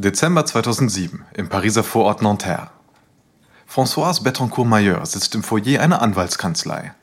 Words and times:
Dezember 0.00 0.46
2007 0.46 1.26
im 1.34 1.50
Pariser 1.50 1.84
Vorort 1.84 2.22
Nanterre. 2.22 2.70
Françoise 3.68 4.22
Bettencourt-Mailleur 4.22 5.04
sitzt 5.04 5.34
im 5.34 5.42
Foyer 5.42 5.82
einer 5.82 6.00
Anwaltskanzlei. 6.00 6.94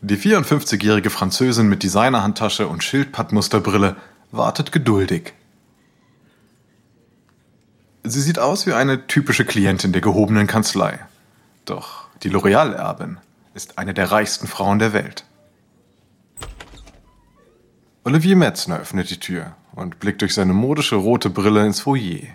Die 0.00 0.16
54-jährige 0.16 1.10
Französin 1.10 1.68
mit 1.68 1.82
Designerhandtasche 1.82 2.66
und 2.66 2.82
Schildpattmusterbrille 2.82 3.96
wartet 4.32 4.72
geduldig. 4.72 5.34
Sie 8.02 8.22
sieht 8.22 8.38
aus 8.38 8.66
wie 8.66 8.72
eine 8.72 9.06
typische 9.06 9.44
Klientin 9.44 9.92
der 9.92 10.00
gehobenen 10.00 10.46
Kanzlei. 10.46 10.98
Doch 11.66 12.06
die 12.22 12.30
L'Oréal-Erbin 12.30 13.18
ist 13.52 13.76
eine 13.76 13.92
der 13.92 14.10
reichsten 14.10 14.46
Frauen 14.46 14.78
der 14.78 14.94
Welt. 14.94 15.26
Olivier 18.02 18.36
Metzner 18.36 18.78
öffnet 18.78 19.10
die 19.10 19.20
Tür 19.20 19.54
und 19.72 20.00
blickt 20.00 20.22
durch 20.22 20.34
seine 20.34 20.52
modische 20.52 20.96
rote 20.96 21.30
Brille 21.30 21.66
ins 21.66 21.80
Foyer. 21.80 22.28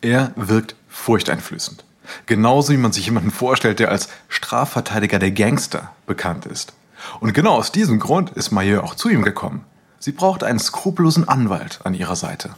Er 0.00 0.32
wirkt 0.36 0.76
furchteinflößend. 0.88 1.84
Genauso 2.26 2.72
wie 2.72 2.78
man 2.78 2.92
sich 2.92 3.06
jemanden 3.06 3.30
vorstellt, 3.30 3.78
der 3.78 3.90
als 3.90 4.08
Strafverteidiger 4.28 5.18
der 5.18 5.30
Gangster 5.30 5.94
bekannt 6.06 6.46
ist. 6.46 6.72
Und 7.20 7.34
genau 7.34 7.54
aus 7.54 7.72
diesem 7.72 7.98
Grund 7.98 8.30
ist 8.30 8.50
Maillot 8.50 8.82
auch 8.82 8.94
zu 8.94 9.08
ihm 9.08 9.22
gekommen. 9.22 9.64
Sie 9.98 10.12
braucht 10.12 10.42
einen 10.42 10.58
skrupellosen 10.58 11.28
Anwalt 11.28 11.80
an 11.84 11.94
ihrer 11.94 12.16
Seite. 12.16 12.54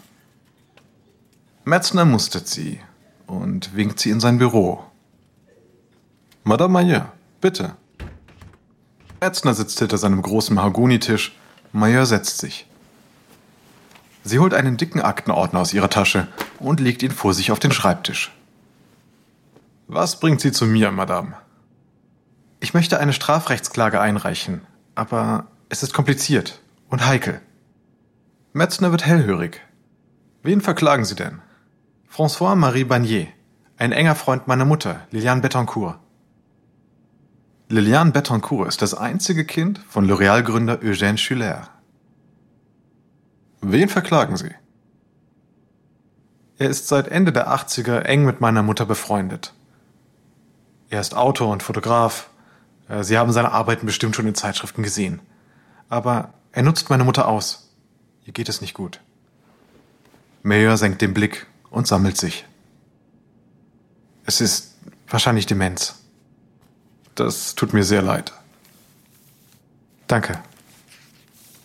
Metzner 1.65 2.05
mustert 2.05 2.49
sie 2.49 2.81
und 3.27 3.75
winkt 3.77 4.01
sie 4.01 4.11
in 4.11 4.21
sein 4.21 4.39
Büro. 4.39 4.83
Madame 6.45 6.73
Maillot, 6.73 7.07
bitte. 7.41 7.77
Metzner 9.21 9.55
sitzt 9.55 9.79
hinter 9.79 9.99
seinem 9.99 10.23
großen 10.23 10.55
Mahagonitisch. 10.55 11.37
Maillot 11.73 12.07
setzt 12.07 12.39
sich. 12.39 12.67
Sie 14.25 14.39
holt 14.39 14.55
einen 14.55 14.77
dicken 14.77 15.01
Aktenordner 15.01 15.61
aus 15.61 15.73
ihrer 15.73 15.91
Tasche 15.91 16.29
und 16.59 16.81
legt 16.81 17.03
ihn 17.03 17.11
vor 17.11 17.35
sich 17.35 17.51
auf 17.51 17.59
den 17.59 17.73
Schreibtisch. 17.73 18.31
Was 19.89 20.21
bringt 20.21 20.41
Sie 20.41 20.53
zu 20.53 20.67
mir, 20.67 20.93
Madame? 20.93 21.35
Ich 22.61 22.75
möchte 22.75 23.01
eine 23.01 23.13
Strafrechtsklage 23.13 24.01
einreichen, 24.01 24.63
aber 24.95 25.47
es 25.69 25.83
ist 25.83 25.93
kompliziert 25.93 26.61
und 26.89 27.05
heikel. 27.05 27.41
Metzner 28.53 28.91
wird 28.91 29.05
hellhörig. 29.05 29.61
Wen 30.43 30.61
verklagen 30.61 31.05
Sie 31.05 31.15
denn? 31.15 31.41
François-Marie 32.09 32.85
Bagnier, 32.85 33.29
ein 33.79 33.93
enger 33.93 34.15
Freund 34.15 34.47
meiner 34.47 34.67
Mutter, 34.67 35.07
Liliane 35.11 35.41
Bettencourt. 35.41 35.99
Liliane 37.73 38.11
Bettencourt 38.11 38.69
ist 38.69 38.83
das 38.83 38.93
einzige 38.93 39.47
Kind 39.47 39.81
von 39.89 40.07
L'Oréal-Gründer 40.07 40.81
Eugène 40.83 41.17
Schuller. 41.17 41.71
Wen 43.63 43.89
verklagen 43.89 44.37
Sie? 44.37 44.51
Er 46.59 46.69
ist 46.69 46.89
seit 46.89 47.09
Ende 47.09 47.33
der 47.33 47.49
80er 47.49 48.01
eng 48.01 48.27
mit 48.27 48.43
meiner 48.43 48.63
Mutter 48.63 48.85
befreundet. 48.85 49.55
Er 50.91 51.01
ist 51.01 51.17
Autor 51.17 51.51
und 51.51 51.63
Fotograf. 51.63 52.29
Äh, 52.89 53.05
Sie 53.05 53.17
haben 53.17 53.33
seine 53.33 53.53
Arbeiten 53.53 53.87
bestimmt 53.87 54.17
schon 54.17 54.27
in 54.27 54.35
Zeitschriften 54.35 54.83
gesehen. 54.83 55.23
Aber 55.89 56.35
er 56.53 56.65
nutzt 56.65 56.91
meine 56.91 57.05
Mutter 57.05 57.27
aus. 57.27 57.75
Ihr 58.27 58.35
geht 58.35 58.51
es 58.51 58.61
nicht 58.61 58.75
gut. 58.75 59.01
Mayer 60.43 60.77
senkt 60.77 61.01
den 61.01 61.15
Blick 61.15 61.47
und 61.71 61.87
sammelt 61.87 62.19
sich. 62.19 62.45
Es 64.27 64.43
ist 64.43 64.75
wahrscheinlich 65.09 65.47
Demenz. 65.47 66.02
Das 67.15 67.55
tut 67.55 67.73
mir 67.73 67.85
sehr 67.85 68.03
leid. 68.03 68.33
Danke. 70.07 70.41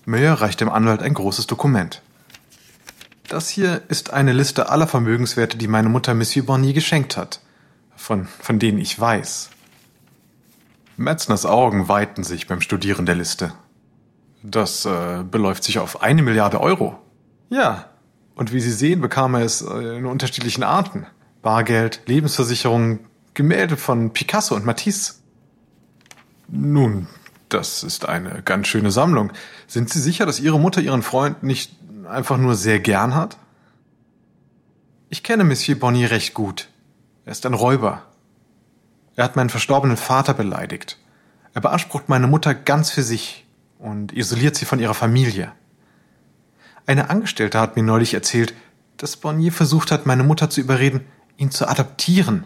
Mayer 0.06 0.34
reicht 0.36 0.62
dem 0.62 0.70
Anwalt 0.70 1.02
ein 1.02 1.14
großes 1.14 1.48
Dokument. 1.48 2.02
Das 3.28 3.50
hier 3.50 3.82
ist 3.90 4.14
eine 4.14 4.32
Liste 4.32 4.70
aller 4.70 4.88
Vermögenswerte, 4.88 5.58
die 5.58 5.68
meine 5.68 5.90
Mutter 5.90 6.14
Monsieur 6.14 6.46
Bonny 6.46 6.72
geschenkt 6.72 7.18
hat, 7.18 7.42
von, 7.96 8.26
von 8.26 8.58
denen 8.58 8.78
ich 8.78 8.98
weiß. 8.98 9.50
Metzners 10.96 11.46
Augen 11.46 11.90
weiten 11.90 12.24
sich 12.24 12.48
beim 12.48 12.62
Studieren 12.62 13.06
der 13.06 13.16
Liste. 13.16 13.54
Das 14.44 14.86
äh, 14.86 15.24
beläuft 15.30 15.64
sich 15.64 15.80
auf 15.80 16.02
eine 16.02 16.24
Milliarde 16.24 16.62
Euro. 16.62 16.98
Ja, 17.50 17.90
und 18.36 18.54
wie 18.54 18.62
Sie 18.62 18.72
sehen, 18.72 19.02
bekam 19.02 19.36
er 19.36 19.42
es 19.42 19.62
äh, 19.62 19.98
in 19.98 20.06
unterschiedlichen 20.06 20.64
Arten. 20.64 21.06
Bargeld, 21.42 22.02
Lebensversicherung, 22.06 23.00
Gemälde 23.34 23.78
von 23.78 24.14
Picasso 24.14 24.56
und 24.56 24.66
Matisse. 24.66 25.16
Nun, 26.48 27.08
das 27.50 27.84
ist 27.84 28.08
eine 28.08 28.42
ganz 28.44 28.68
schöne 28.68 28.92
Sammlung. 28.92 29.32
Sind 29.68 29.90
Sie 29.90 30.00
sicher, 30.00 30.26
dass 30.26 30.40
Ihre 30.40 30.60
Mutter 30.60 30.82
Ihren 30.82 31.04
Freund 31.04 31.44
nicht 31.44 31.76
einfach 32.10 32.38
nur 32.38 32.56
sehr 32.56 32.80
gern 32.80 33.16
hat? 33.16 33.38
Ich 35.10 35.24
kenne 35.24 35.44
Monsieur 35.44 35.80
Bonny 35.80 36.06
recht 36.06 36.34
gut. 36.34 36.70
Er 37.26 37.32
ist 37.32 37.46
ein 37.46 37.54
Räuber. 37.54 38.04
Er 39.16 39.24
hat 39.24 39.36
meinen 39.36 39.50
verstorbenen 39.50 39.98
Vater 39.98 40.34
beleidigt. 40.34 40.98
Er 41.54 41.62
beansprucht 41.62 42.08
meine 42.08 42.28
Mutter 42.28 42.54
ganz 42.54 42.92
für 42.92 43.04
sich 43.04 43.46
und 43.80 44.14
isoliert 44.14 44.56
sie 44.56 44.66
von 44.66 44.80
ihrer 44.80 44.94
Familie. 44.94 45.52
Eine 46.86 47.10
Angestellte 47.10 47.60
hat 47.60 47.76
mir 47.76 47.84
neulich 47.84 48.14
erzählt, 48.14 48.54
dass 48.98 49.18
Bonnier 49.18 49.52
versucht 49.52 49.92
hat, 49.92 50.06
meine 50.06 50.24
Mutter 50.24 50.50
zu 50.50 50.62
überreden, 50.62 51.02
ihn 51.38 51.52
zu 51.52 51.68
adoptieren. 51.68 52.46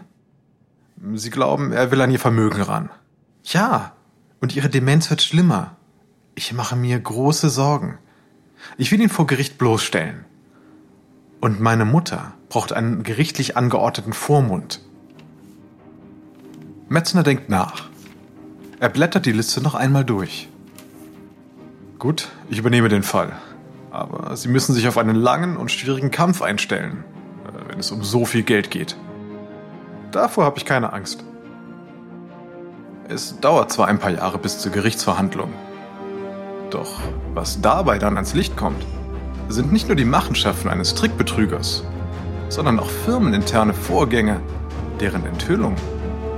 Sie 1.14 1.30
glauben, 1.30 1.72
er 1.72 1.90
will 1.90 2.00
an 2.00 2.10
ihr 2.10 2.18
Vermögen 2.18 2.62
ran. 2.62 2.90
Ja, 3.44 3.92
und 4.40 4.54
ihre 4.54 4.68
Demenz 4.68 5.10
wird 5.10 5.22
schlimmer. 5.22 5.76
Ich 6.34 6.52
mache 6.52 6.76
mir 6.76 6.98
große 6.98 7.50
Sorgen. 7.50 7.98
Ich 8.78 8.90
will 8.92 9.00
ihn 9.00 9.08
vor 9.08 9.26
Gericht 9.26 9.58
bloßstellen. 9.58 10.24
Und 11.40 11.60
meine 11.60 11.84
Mutter 11.84 12.34
braucht 12.48 12.72
einen 12.72 13.02
gerichtlich 13.02 13.56
angeordneten 13.56 14.12
Vormund. 14.12 14.80
Metzner 16.88 17.22
denkt 17.22 17.48
nach. 17.48 17.88
Er 18.78 18.88
blättert 18.88 19.26
die 19.26 19.32
Liste 19.32 19.60
noch 19.60 19.74
einmal 19.74 20.04
durch. 20.04 20.48
Gut, 21.98 22.28
ich 22.48 22.58
übernehme 22.58 22.88
den 22.88 23.02
Fall. 23.02 23.32
Aber 23.90 24.36
Sie 24.36 24.48
müssen 24.48 24.74
sich 24.74 24.88
auf 24.88 24.98
einen 24.98 25.16
langen 25.16 25.56
und 25.56 25.70
schwierigen 25.70 26.10
Kampf 26.10 26.42
einstellen, 26.42 27.04
äh, 27.46 27.70
wenn 27.70 27.78
es 27.78 27.90
um 27.90 28.02
so 28.02 28.24
viel 28.24 28.42
Geld 28.42 28.70
geht. 28.70 28.96
Davor 30.10 30.44
habe 30.44 30.58
ich 30.58 30.64
keine 30.64 30.92
Angst. 30.92 31.24
Es 33.08 33.38
dauert 33.40 33.72
zwar 33.72 33.88
ein 33.88 33.98
paar 33.98 34.12
Jahre 34.12 34.38
bis 34.38 34.58
zur 34.58 34.70
Gerichtsverhandlung. 34.70 35.52
Doch 36.70 37.00
was 37.34 37.60
dabei 37.60 37.98
dann 37.98 38.16
ans 38.16 38.32
Licht 38.32 38.56
kommt, 38.56 38.86
sind 39.48 39.72
nicht 39.72 39.88
nur 39.88 39.96
die 39.96 40.04
Machenschaften 40.04 40.70
eines 40.70 40.94
Trickbetrügers, 40.94 41.84
sondern 42.48 42.78
auch 42.78 42.88
firmeninterne 42.88 43.74
Vorgänge, 43.74 44.40
deren 45.00 45.26
Enthüllung 45.26 45.74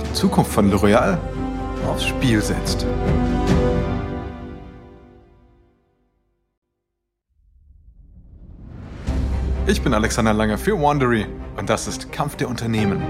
die 0.01 0.13
Zukunft 0.13 0.51
von 0.51 0.71
L'Oréal 0.71 1.17
aufs 1.87 2.05
Spiel 2.05 2.41
setzt. 2.41 2.85
Ich 9.67 9.81
bin 9.81 9.93
Alexander 9.93 10.33
Lange 10.33 10.57
für 10.57 10.79
Wandery 10.79 11.27
und 11.57 11.69
das 11.69 11.87
ist 11.87 12.11
Kampf 12.11 12.35
der 12.35 12.49
Unternehmen. 12.49 13.01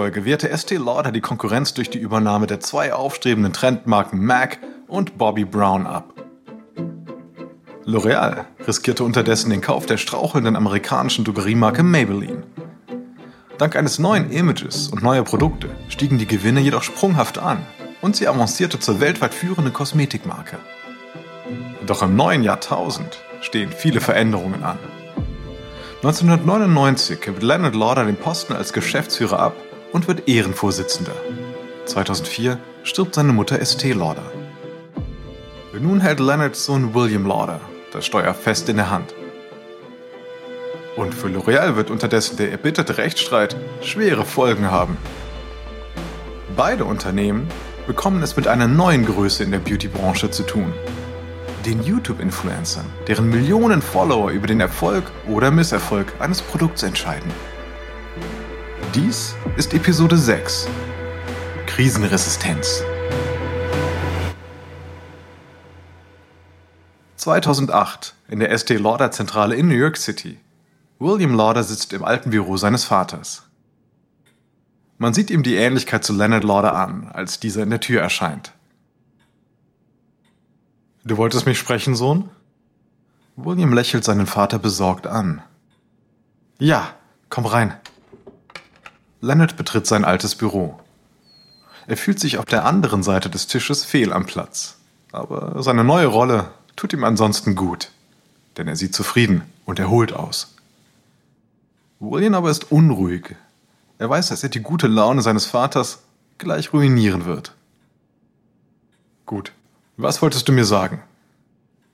Folge 0.00 0.24
wehrte 0.24 0.48
Estee 0.48 0.78
Lauder 0.78 1.12
die 1.12 1.20
Konkurrenz 1.20 1.74
durch 1.74 1.90
die 1.90 1.98
Übernahme 1.98 2.46
der 2.46 2.58
zwei 2.58 2.94
aufstrebenden 2.94 3.52
Trendmarken 3.52 4.24
MAC 4.24 4.58
und 4.88 5.18
Bobby 5.18 5.44
Brown 5.44 5.86
ab. 5.86 6.14
L'Oreal 7.84 8.46
riskierte 8.66 9.04
unterdessen 9.04 9.50
den 9.50 9.60
Kauf 9.60 9.84
der 9.84 9.98
strauchelnden 9.98 10.56
amerikanischen 10.56 11.26
Drogeriemarke 11.26 11.82
Maybelline. 11.82 12.44
Dank 13.58 13.76
eines 13.76 13.98
neuen 13.98 14.30
Images 14.30 14.88
und 14.88 15.02
neuer 15.02 15.22
Produkte 15.22 15.68
stiegen 15.90 16.16
die 16.16 16.26
Gewinne 16.26 16.60
jedoch 16.60 16.82
sprunghaft 16.82 17.36
an 17.36 17.58
und 18.00 18.16
sie 18.16 18.26
avancierte 18.26 18.78
zur 18.78 19.00
weltweit 19.00 19.34
führenden 19.34 19.74
Kosmetikmarke. 19.74 20.56
Doch 21.84 22.00
im 22.00 22.16
neuen 22.16 22.42
Jahrtausend 22.42 23.18
stehen 23.42 23.70
viele 23.70 24.00
Veränderungen 24.00 24.62
an. 24.62 24.78
1999 25.96 27.20
gibt 27.20 27.42
Leonard 27.42 27.74
Lauder 27.74 28.06
den 28.06 28.16
Posten 28.16 28.54
als 28.54 28.72
Geschäftsführer 28.72 29.38
ab 29.38 29.52
und 29.92 30.08
wird 30.08 30.28
Ehrenvorsitzender. 30.28 31.14
2004 31.86 32.58
stirbt 32.82 33.14
seine 33.14 33.32
Mutter 33.32 33.60
Estee 33.60 33.92
Lauder. 33.92 34.30
Nun 35.78 36.00
hält 36.00 36.20
Leonards 36.20 36.64
Sohn 36.64 36.94
William 36.94 37.26
Lauder 37.26 37.60
das 37.92 38.06
Steuer 38.06 38.34
fest 38.34 38.68
in 38.68 38.76
der 38.76 38.90
Hand. 38.90 39.14
Und 40.96 41.14
für 41.14 41.28
L'Oreal 41.28 41.76
wird 41.76 41.90
unterdessen 41.90 42.36
der 42.36 42.50
erbitterte 42.50 42.98
Rechtsstreit 42.98 43.56
schwere 43.80 44.24
Folgen 44.24 44.70
haben. 44.70 44.96
Beide 46.56 46.84
Unternehmen 46.84 47.48
bekommen 47.86 48.22
es 48.22 48.36
mit 48.36 48.48
einer 48.48 48.68
neuen 48.68 49.06
Größe 49.06 49.44
in 49.44 49.50
der 49.50 49.60
Beauty-Branche 49.60 50.30
zu 50.30 50.42
tun. 50.42 50.72
Den 51.64 51.82
YouTube-Influencern, 51.82 52.86
deren 53.06 53.28
Millionen 53.28 53.82
Follower 53.82 54.30
über 54.30 54.46
den 54.46 54.60
Erfolg 54.60 55.04
oder 55.28 55.50
Misserfolg 55.50 56.12
eines 56.18 56.42
Produkts 56.42 56.82
entscheiden. 56.82 57.30
Dies 58.94 59.36
ist 59.56 59.72
Episode 59.72 60.18
6. 60.18 60.66
Krisenresistenz. 61.66 62.82
2008 67.14 68.16
in 68.26 68.40
der 68.40 68.50
Estee 68.50 68.78
Lauder 68.78 69.12
Zentrale 69.12 69.54
in 69.54 69.68
New 69.68 69.76
York 69.76 69.96
City. 69.96 70.40
William 70.98 71.36
Lauder 71.36 71.62
sitzt 71.62 71.92
im 71.92 72.04
alten 72.04 72.30
Büro 72.30 72.56
seines 72.56 72.82
Vaters. 72.82 73.44
Man 74.98 75.14
sieht 75.14 75.30
ihm 75.30 75.44
die 75.44 75.54
Ähnlichkeit 75.54 76.02
zu 76.02 76.12
Leonard 76.12 76.42
Lauder 76.42 76.74
an, 76.74 77.12
als 77.12 77.38
dieser 77.38 77.62
in 77.62 77.70
der 77.70 77.78
Tür 77.78 78.02
erscheint. 78.02 78.54
Du 81.04 81.16
wolltest 81.16 81.46
mich 81.46 81.60
sprechen, 81.60 81.94
Sohn? 81.94 82.28
William 83.36 83.72
lächelt 83.72 84.02
seinen 84.02 84.26
Vater 84.26 84.58
besorgt 84.58 85.06
an. 85.06 85.42
Ja, 86.58 86.92
komm 87.28 87.46
rein. 87.46 87.76
Leonard 89.20 89.56
betritt 89.56 89.86
sein 89.86 90.04
altes 90.04 90.34
Büro. 90.34 90.78
Er 91.86 91.96
fühlt 91.96 92.20
sich 92.20 92.38
auf 92.38 92.44
der 92.44 92.64
anderen 92.64 93.02
Seite 93.02 93.28
des 93.30 93.46
Tisches 93.46 93.84
fehl 93.84 94.12
am 94.12 94.26
Platz. 94.26 94.76
Aber 95.12 95.62
seine 95.62 95.84
neue 95.84 96.06
Rolle 96.06 96.50
tut 96.76 96.92
ihm 96.92 97.04
ansonsten 97.04 97.54
gut, 97.54 97.90
denn 98.56 98.68
er 98.68 98.76
sieht 98.76 98.94
zufrieden 98.94 99.42
und 99.64 99.78
erholt 99.78 100.12
aus. 100.12 100.54
William 101.98 102.34
aber 102.34 102.50
ist 102.50 102.70
unruhig. 102.70 103.34
Er 103.98 104.08
weiß, 104.08 104.28
dass 104.28 104.42
er 104.42 104.48
die 104.48 104.60
gute 104.60 104.86
Laune 104.86 105.20
seines 105.20 105.46
Vaters 105.46 105.98
gleich 106.38 106.72
ruinieren 106.72 107.26
wird. 107.26 107.54
Gut, 109.26 109.52
was 109.96 110.22
wolltest 110.22 110.48
du 110.48 110.52
mir 110.52 110.64
sagen? 110.64 111.02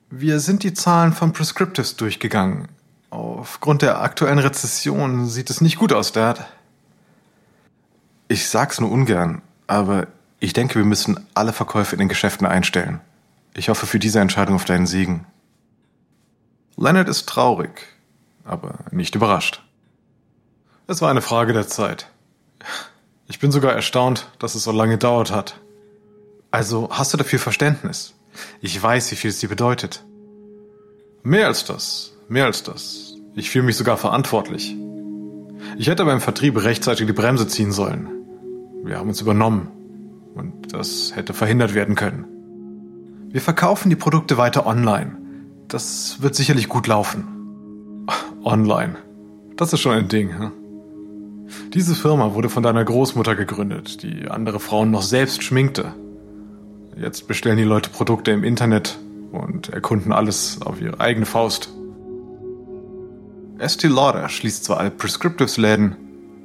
Wir 0.09 0.39
sind 0.39 0.63
die 0.63 0.73
Zahlen 0.73 1.11
von 1.11 1.33
Prescriptives 1.33 1.97
durchgegangen. 1.97 2.69
Aufgrund 3.09 3.81
der 3.81 4.01
aktuellen 4.01 4.39
Rezession 4.39 5.27
sieht 5.27 5.49
es 5.49 5.59
nicht 5.59 5.77
gut 5.77 5.91
aus, 5.91 6.13
Dad. 6.13 6.47
Ich 8.27 8.49
sag's 8.49 8.79
nur 8.79 8.91
ungern, 8.91 9.41
aber 9.67 10.07
ich 10.39 10.53
denke, 10.53 10.75
wir 10.75 10.85
müssen 10.85 11.25
alle 11.33 11.53
Verkäufe 11.53 11.95
in 11.95 11.99
den 11.99 12.09
Geschäften 12.09 12.45
einstellen. 12.45 12.99
Ich 13.53 13.69
hoffe 13.69 13.87
für 13.87 13.99
diese 13.99 14.19
Entscheidung 14.19 14.55
auf 14.55 14.65
deinen 14.65 14.85
Segen. 14.85 15.25
Leonard 16.75 17.09
ist 17.09 17.27
traurig, 17.27 17.87
aber 18.43 18.79
nicht 18.91 19.15
überrascht. 19.15 19.63
Es 20.87 21.01
war 21.01 21.09
eine 21.09 21.21
Frage 21.21 21.53
der 21.53 21.67
Zeit. 21.67 22.07
Ich 23.27 23.39
bin 23.39 23.51
sogar 23.51 23.73
erstaunt, 23.73 24.29
dass 24.39 24.55
es 24.55 24.63
so 24.63 24.71
lange 24.71 24.93
gedauert 24.93 25.31
hat. 25.31 25.59
Also 26.51 26.89
hast 26.91 27.13
du 27.13 27.17
dafür 27.17 27.39
Verständnis? 27.39 28.13
Ich 28.61 28.81
weiß, 28.81 29.11
wie 29.11 29.15
viel 29.15 29.31
es 29.31 29.39
dir 29.39 29.49
bedeutet. 29.49 30.05
Mehr 31.23 31.47
als 31.47 31.65
das, 31.65 32.13
mehr 32.29 32.45
als 32.45 32.63
das. 32.63 33.15
Ich 33.35 33.49
fühle 33.49 33.65
mich 33.65 33.75
sogar 33.75 33.97
verantwortlich. 33.97 34.75
Ich 35.77 35.87
hätte 35.87 36.05
beim 36.05 36.21
Vertrieb 36.21 36.61
rechtzeitig 36.63 37.05
die 37.05 37.13
Bremse 37.13 37.47
ziehen 37.47 37.71
sollen. 37.71 38.16
Wir 38.83 38.97
haben 38.97 39.09
uns 39.09 39.21
übernommen 39.21 39.69
und 40.35 40.73
das 40.73 41.15
hätte 41.15 41.33
verhindert 41.33 41.73
werden 41.73 41.95
können. 41.95 42.25
Wir 43.29 43.41
verkaufen 43.41 43.89
die 43.89 43.95
Produkte 43.95 44.37
weiter 44.37 44.65
online. 44.65 45.17
Das 45.67 46.21
wird 46.21 46.35
sicherlich 46.35 46.69
gut 46.69 46.87
laufen. 46.87 48.05
Online. 48.43 48.95
Das 49.57 49.73
ist 49.73 49.81
schon 49.81 49.93
ein 49.93 50.07
Ding. 50.07 50.37
Hm? 50.37 50.51
Diese 51.73 51.95
Firma 51.95 52.33
wurde 52.33 52.49
von 52.49 52.63
deiner 52.63 52.85
Großmutter 52.85 53.35
gegründet, 53.35 54.03
die 54.03 54.29
andere 54.29 54.59
Frauen 54.59 54.91
noch 54.91 55.01
selbst 55.01 55.43
schminkte. 55.43 55.93
Jetzt 56.95 57.27
bestellen 57.27 57.57
die 57.57 57.63
Leute 57.63 57.89
Produkte 57.89 58.31
im 58.31 58.43
Internet 58.43 58.97
und 59.31 59.69
erkunden 59.69 60.13
alles 60.13 60.61
auf 60.61 60.81
ihre 60.81 60.99
eigene 60.99 61.25
Faust. 61.25 61.69
Estee 63.59 63.87
Lauder 63.87 64.29
schließt 64.29 64.63
zwar 64.63 64.79
alle 64.79 64.91
Prescriptives-Läden, 64.91 65.95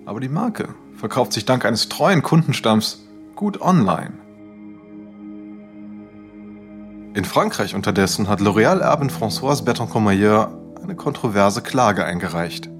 aber 0.07 0.21
die 0.21 0.29
Marke 0.29 0.75
verkauft 1.03 1.33
sich 1.33 1.45
dank 1.45 1.65
eines 1.65 1.89
treuen 1.89 2.23
Kundenstamms 2.23 3.03
gut 3.35 3.61
online. 3.61 4.13
In 7.15 7.25
Frankreich 7.25 7.75
unterdessen 7.75 8.29
hat 8.29 8.41
L'Oréal-Erbin 8.41 9.11
Françoise 9.11 9.65
Bettencourt-Mayer 9.65 10.57
eine 10.81 10.95
kontroverse 10.95 11.61
Klage 11.61 12.05
eingereicht. 12.05 12.71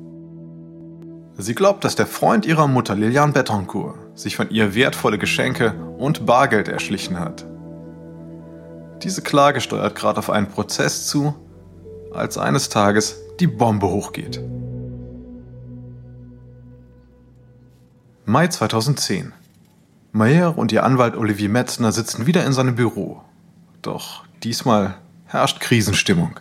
Sie 1.37 1.55
glaubt, 1.57 1.83
dass 1.83 1.97
der 1.97 2.07
Freund 2.07 2.47
ihrer 2.47 2.69
Mutter 2.69 2.95
Liliane 2.95 3.33
Bettencourt 3.33 3.97
sich 4.15 4.37
von 4.37 4.49
ihr 4.51 4.77
wertvolle 4.77 5.19
Geschenke 5.19 5.75
und 5.99 6.25
Bargeld 6.25 6.69
erschlichen 6.69 7.19
hat. 7.19 7.45
Diese 9.03 9.23
Klage 9.23 9.61
steuert 9.61 9.97
gerade 9.97 10.21
auf 10.21 10.31
einen 10.31 10.47
Prozess 10.47 11.09
zu, 11.09 11.35
als 12.13 12.39
eines 12.39 12.69
Tages 12.69 13.17
die 13.41 13.49
Bombe 13.49 13.89
hochgeht. 13.89 14.41
Mai 18.33 18.49
2010. 18.49 19.35
Mayer 20.13 20.57
und 20.57 20.73
ihr 20.73 20.85
Anwalt 20.85 21.17
Olivier 21.17 21.51
Metzner 21.51 21.93
sitzen 21.93 22.27
wieder 22.27 22.47
in 22.47 22.55
seinem 22.55 22.77
Büro 22.77 23.21
doch 23.83 24.25
diesmal 24.43 24.95
herrscht 25.27 25.61
Krisenstimmung. 25.61 26.41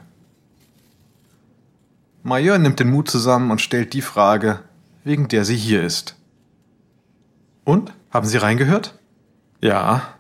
Major 2.24 2.58
nimmt 2.58 2.80
den 2.80 2.90
Mut 2.90 3.10
zusammen 3.10 3.52
und 3.52 3.60
stellt 3.60 3.92
die 3.92 4.02
Frage, 4.02 4.62
wegen 5.04 5.28
der 5.28 5.44
sie 5.44 5.58
hier 5.58 5.84
ist. 5.84 6.16
Und? 7.66 7.92
Haben 8.10 8.26
Sie 8.26 8.38
reingehört? 8.38 8.98
Ja. 9.60 10.14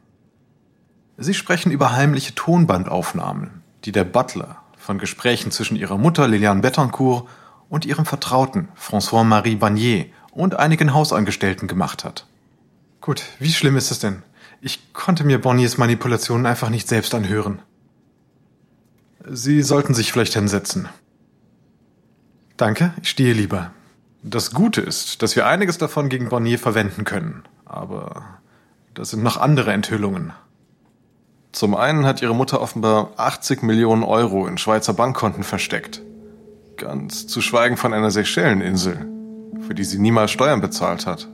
Sie 1.16 1.34
sprechen 1.34 1.72
über 1.72 1.94
heimliche 1.94 2.36
Tonbandaufnahmen, 2.36 3.62
die 3.86 3.94
der 3.94 4.04
Butler 4.04 4.58
von 4.78 4.98
Gesprächen 4.98 5.52
zwischen 5.52 5.78
ihrer 5.78 5.98
Mutter 5.98 6.28
Liliane 6.28 6.60
Bettencourt 6.60 7.30
und 7.70 7.86
ihrem 7.86 8.06
Vertrauten 8.06 8.68
François-Marie 8.76 9.56
Bagnier 9.56 10.08
und 10.32 10.58
einigen 10.58 10.94
Hausangestellten 10.94 11.68
gemacht 11.68 12.04
hat. 12.04 12.26
Gut, 13.02 13.24
wie 13.40 13.52
schlimm 13.52 13.78
ist 13.78 13.92
es 13.92 14.00
denn? 14.00 14.24
Ich 14.62 14.94
konnte 14.94 15.24
mir 15.24 15.40
Bonnies 15.40 15.78
Manipulationen 15.78 16.46
einfach 16.46 16.70
nicht 16.70 16.88
selbst 16.88 17.14
anhören. 17.16 17.60
Sie 19.28 19.62
sollten 19.62 19.94
sich 19.94 20.12
vielleicht 20.12 20.34
hinsetzen. 20.34 20.90
Danke, 22.58 22.94
ich 23.02 23.10
stehe 23.10 23.34
lieber. 23.34 23.72
Das 24.24 24.52
Gute 24.52 24.82
ist, 24.82 25.22
dass 25.24 25.36
wir 25.36 25.48
einiges 25.48 25.80
davon 25.80 26.10
gegen 26.10 26.30
Bonnier 26.30 26.60
verwenden 26.60 27.06
können. 27.06 27.44
Aber 27.66 28.24
das 28.94 29.10
sind 29.10 29.24
noch 29.24 29.38
andere 29.38 29.74
Enthüllungen. 29.74 30.34
Zum 31.52 31.76
einen 31.76 32.06
hat 32.06 32.22
ihre 32.22 32.36
Mutter 32.36 32.62
offenbar 32.62 33.14
80 33.18 33.64
Millionen 33.64 34.04
Euro 34.04 34.48
in 34.48 34.58
Schweizer 34.58 34.94
Bankkonten 34.94 35.44
versteckt. 35.44 36.02
Ganz 36.78 37.28
zu 37.28 37.42
schweigen 37.42 37.78
von 37.78 37.94
einer 37.94 38.12
Seychelleninsel, 38.12 39.06
für 39.68 39.76
die 39.76 39.84
sie 39.84 40.00
niemals 40.00 40.32
Steuern 40.32 40.62
bezahlt 40.62 41.06
hat. 41.06 41.28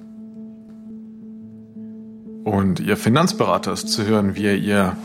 Und 2.44 2.80
Ihr 2.80 2.96
Finanzberater 2.96 3.74
ist 3.74 3.90
zu 3.90 4.06
hören, 4.06 4.36
wie 4.38 4.46
er 4.46 4.56
ihr, 4.56 4.96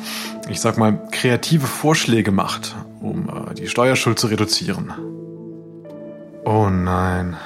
ich 0.48 0.60
sag 0.60 0.78
mal, 0.78 1.08
kreative 1.10 1.66
Vorschläge 1.66 2.30
macht, 2.30 2.76
um 3.00 3.28
äh, 3.28 3.54
die 3.54 3.66
Steuerschuld 3.66 4.18
zu 4.18 4.28
reduzieren. 4.28 4.92
Oh 6.44 6.68
nein. 6.70 7.36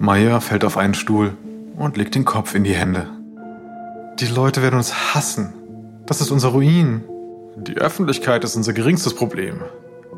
Maya 0.00 0.40
fällt 0.40 0.64
auf 0.64 0.76
einen 0.76 0.94
Stuhl 0.94 1.34
und 1.76 1.96
legt 1.96 2.16
den 2.16 2.24
Kopf 2.24 2.54
in 2.54 2.64
die 2.64 2.74
Hände. 2.74 3.06
Die 4.18 4.26
Leute 4.26 4.62
werden 4.62 4.76
uns 4.76 5.14
hassen. 5.14 5.52
Das 6.06 6.20
ist 6.20 6.32
unser 6.32 6.48
Ruin. 6.48 7.04
Die 7.56 7.76
Öffentlichkeit 7.76 8.42
ist 8.42 8.56
unser 8.56 8.72
geringstes 8.72 9.14
Problem. 9.14 9.60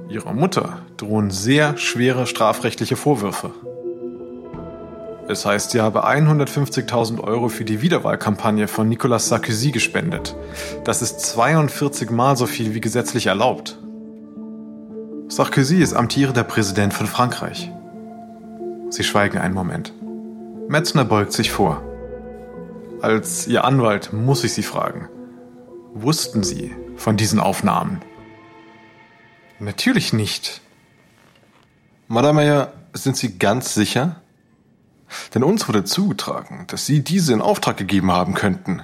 Ihrer 0.08 0.32
Mutter 0.32 0.78
drohen 0.96 1.30
sehr 1.30 1.76
schwere 1.76 2.26
strafrechtliche 2.26 2.96
Vorwürfe. 2.96 3.50
Es 5.28 5.46
heißt, 5.46 5.70
sie 5.70 5.80
habe 5.80 6.06
150.000 6.06 7.20
Euro 7.20 7.48
für 7.48 7.64
die 7.64 7.80
Wiederwahlkampagne 7.80 8.66
von 8.66 8.88
Nicolas 8.88 9.28
Sarkozy 9.28 9.70
gespendet. 9.70 10.34
Das 10.84 11.00
ist 11.00 11.20
42 11.20 12.10
Mal 12.10 12.36
so 12.36 12.46
viel 12.46 12.74
wie 12.74 12.80
gesetzlich 12.80 13.26
erlaubt. 13.26 13.78
Sarkozy 15.28 15.80
ist 15.80 15.94
amtierender 15.94 16.44
Präsident 16.44 16.92
von 16.92 17.06
Frankreich. 17.06 17.70
Sie 18.90 19.04
schweigen 19.04 19.38
einen 19.38 19.54
Moment. 19.54 19.94
Metzner 20.68 21.04
beugt 21.04 21.32
sich 21.32 21.50
vor. 21.50 21.82
Als 23.00 23.46
Ihr 23.46 23.64
Anwalt 23.64 24.12
muss 24.12 24.44
ich 24.44 24.52
Sie 24.52 24.62
fragen. 24.62 25.08
Wussten 25.94 26.42
Sie 26.42 26.74
von 26.96 27.16
diesen 27.16 27.40
Aufnahmen? 27.40 28.00
Natürlich 29.58 30.12
nicht. 30.12 30.60
Madame 32.08 32.34
Meyer, 32.34 32.72
sind 32.92 33.16
Sie 33.16 33.38
ganz 33.38 33.74
sicher? 33.74 34.21
Denn 35.34 35.42
uns 35.42 35.68
wurde 35.68 35.84
zugetragen, 35.84 36.66
dass 36.68 36.86
Sie 36.86 37.02
diese 37.02 37.32
in 37.32 37.40
Auftrag 37.40 37.76
gegeben 37.76 38.12
haben 38.12 38.34
könnten. 38.34 38.82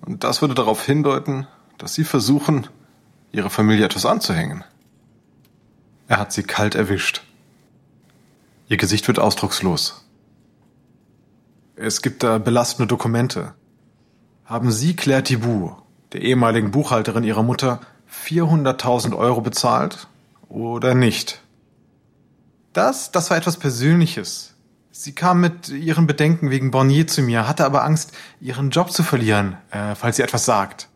Und 0.00 0.24
das 0.24 0.40
würde 0.40 0.54
darauf 0.54 0.84
hindeuten, 0.84 1.46
dass 1.78 1.94
Sie 1.94 2.04
versuchen, 2.04 2.68
Ihrer 3.32 3.50
Familie 3.50 3.84
etwas 3.84 4.06
anzuhängen. 4.06 4.64
Er 6.08 6.18
hat 6.18 6.32
sie 6.32 6.44
kalt 6.44 6.74
erwischt. 6.74 7.22
Ihr 8.68 8.76
Gesicht 8.76 9.06
wird 9.08 9.18
ausdruckslos. 9.18 10.04
Es 11.74 12.00
gibt 12.00 12.22
da 12.22 12.38
belastende 12.38 12.86
Dokumente. 12.86 13.54
Haben 14.44 14.70
Sie 14.70 14.94
Claire 14.94 15.24
Thibault, 15.24 15.76
der 16.12 16.22
ehemaligen 16.22 16.70
Buchhalterin 16.70 17.24
Ihrer 17.24 17.42
Mutter, 17.42 17.80
400.000 18.10 19.16
Euro 19.16 19.40
bezahlt 19.40 20.06
oder 20.48 20.94
nicht? 20.94 21.42
Das, 22.72 23.10
das 23.10 23.30
war 23.30 23.36
etwas 23.36 23.56
Persönliches. 23.56 24.54
Sie 24.98 25.12
kam 25.14 25.42
mit 25.42 25.68
ihren 25.68 26.06
Bedenken 26.06 26.48
wegen 26.48 26.70
Bornier 26.70 27.06
zu 27.06 27.20
mir, 27.20 27.46
hatte 27.46 27.66
aber 27.66 27.84
Angst, 27.84 28.12
ihren 28.40 28.70
Job 28.70 28.90
zu 28.90 29.02
verlieren, 29.02 29.58
äh, 29.70 29.94
falls 29.94 30.16
sie 30.16 30.22
etwas 30.22 30.46
sagt. 30.46 30.88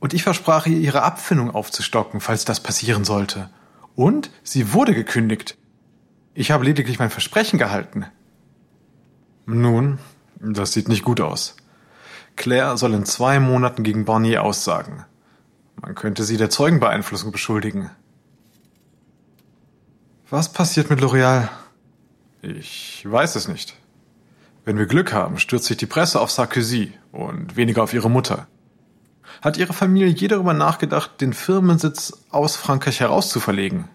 Und 0.00 0.12
ich 0.14 0.24
versprach 0.24 0.66
ihr, 0.66 0.78
ihre 0.78 1.02
Abfindung 1.02 1.52
aufzustocken, 1.54 2.20
falls 2.20 2.44
das 2.44 2.58
passieren 2.58 3.04
sollte. 3.04 3.50
Und 3.94 4.32
sie 4.42 4.72
wurde 4.72 4.94
gekündigt. 4.94 5.56
Ich 6.34 6.50
habe 6.50 6.64
lediglich 6.64 6.98
mein 6.98 7.08
Versprechen 7.08 7.56
gehalten. 7.56 8.04
Nun, 9.46 10.00
das 10.40 10.72
sieht 10.72 10.88
nicht 10.88 11.04
gut 11.04 11.20
aus. 11.20 11.54
Claire 12.34 12.76
soll 12.76 12.94
in 12.94 13.06
zwei 13.06 13.38
Monaten 13.38 13.84
gegen 13.84 14.04
Barnier 14.04 14.42
aussagen. 14.42 15.04
Man 15.80 15.94
könnte 15.94 16.24
sie 16.24 16.36
der 16.36 16.50
Zeugenbeeinflussung 16.50 17.30
beschuldigen. 17.30 17.90
Was 20.28 20.52
passiert 20.52 20.90
mit 20.90 21.00
L'Oreal? 21.00 21.48
Ich 22.44 23.10
weiß 23.10 23.36
es 23.36 23.48
nicht. 23.48 23.74
Wenn 24.66 24.76
wir 24.76 24.84
Glück 24.84 25.14
haben, 25.14 25.38
stürzt 25.38 25.64
sich 25.64 25.78
die 25.78 25.86
Presse 25.86 26.20
auf 26.20 26.30
Sarkozy 26.30 26.92
und 27.10 27.56
weniger 27.56 27.82
auf 27.82 27.94
ihre 27.94 28.10
Mutter. 28.10 28.48
Hat 29.40 29.56
ihre 29.56 29.72
Familie 29.72 30.08
je 30.08 30.28
darüber 30.28 30.52
nachgedacht, 30.52 31.22
den 31.22 31.32
Firmensitz 31.32 32.12
aus 32.30 32.56
Frankreich 32.56 33.00
herauszuverlegen? 33.00 33.88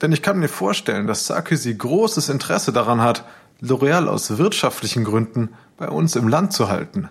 Denn 0.00 0.12
ich 0.12 0.22
kann 0.22 0.38
mir 0.38 0.48
vorstellen, 0.48 1.06
dass 1.06 1.26
Sarkozy 1.26 1.74
großes 1.74 2.30
Interesse 2.30 2.72
daran 2.72 3.02
hat, 3.02 3.26
L'Oréal 3.60 4.06
aus 4.06 4.38
wirtschaftlichen 4.38 5.04
Gründen 5.04 5.50
bei 5.76 5.88
uns 5.88 6.16
im 6.16 6.28
Land 6.28 6.54
zu 6.54 6.68
halten. 6.68 7.08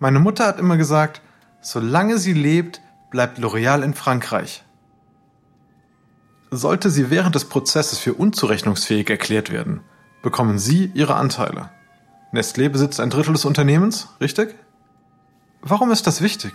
Meine 0.00 0.18
Mutter 0.18 0.46
hat 0.46 0.58
immer 0.58 0.76
gesagt, 0.76 1.22
solange 1.60 2.18
sie 2.18 2.32
lebt, 2.32 2.80
bleibt 3.10 3.38
L'Oréal 3.38 3.82
in 3.82 3.94
Frankreich. 3.94 4.65
Sollte 6.50 6.90
sie 6.90 7.10
während 7.10 7.34
des 7.34 7.46
Prozesses 7.46 7.98
für 7.98 8.14
unzurechnungsfähig 8.14 9.10
erklärt 9.10 9.50
werden, 9.50 9.80
bekommen 10.22 10.58
Sie 10.58 10.90
Ihre 10.94 11.16
Anteile. 11.16 11.70
Nestlé 12.32 12.68
besitzt 12.68 13.00
ein 13.00 13.10
Drittel 13.10 13.32
des 13.32 13.44
Unternehmens, 13.44 14.08
richtig? 14.20 14.54
Warum 15.62 15.90
ist 15.90 16.06
das 16.06 16.20
wichtig? 16.20 16.52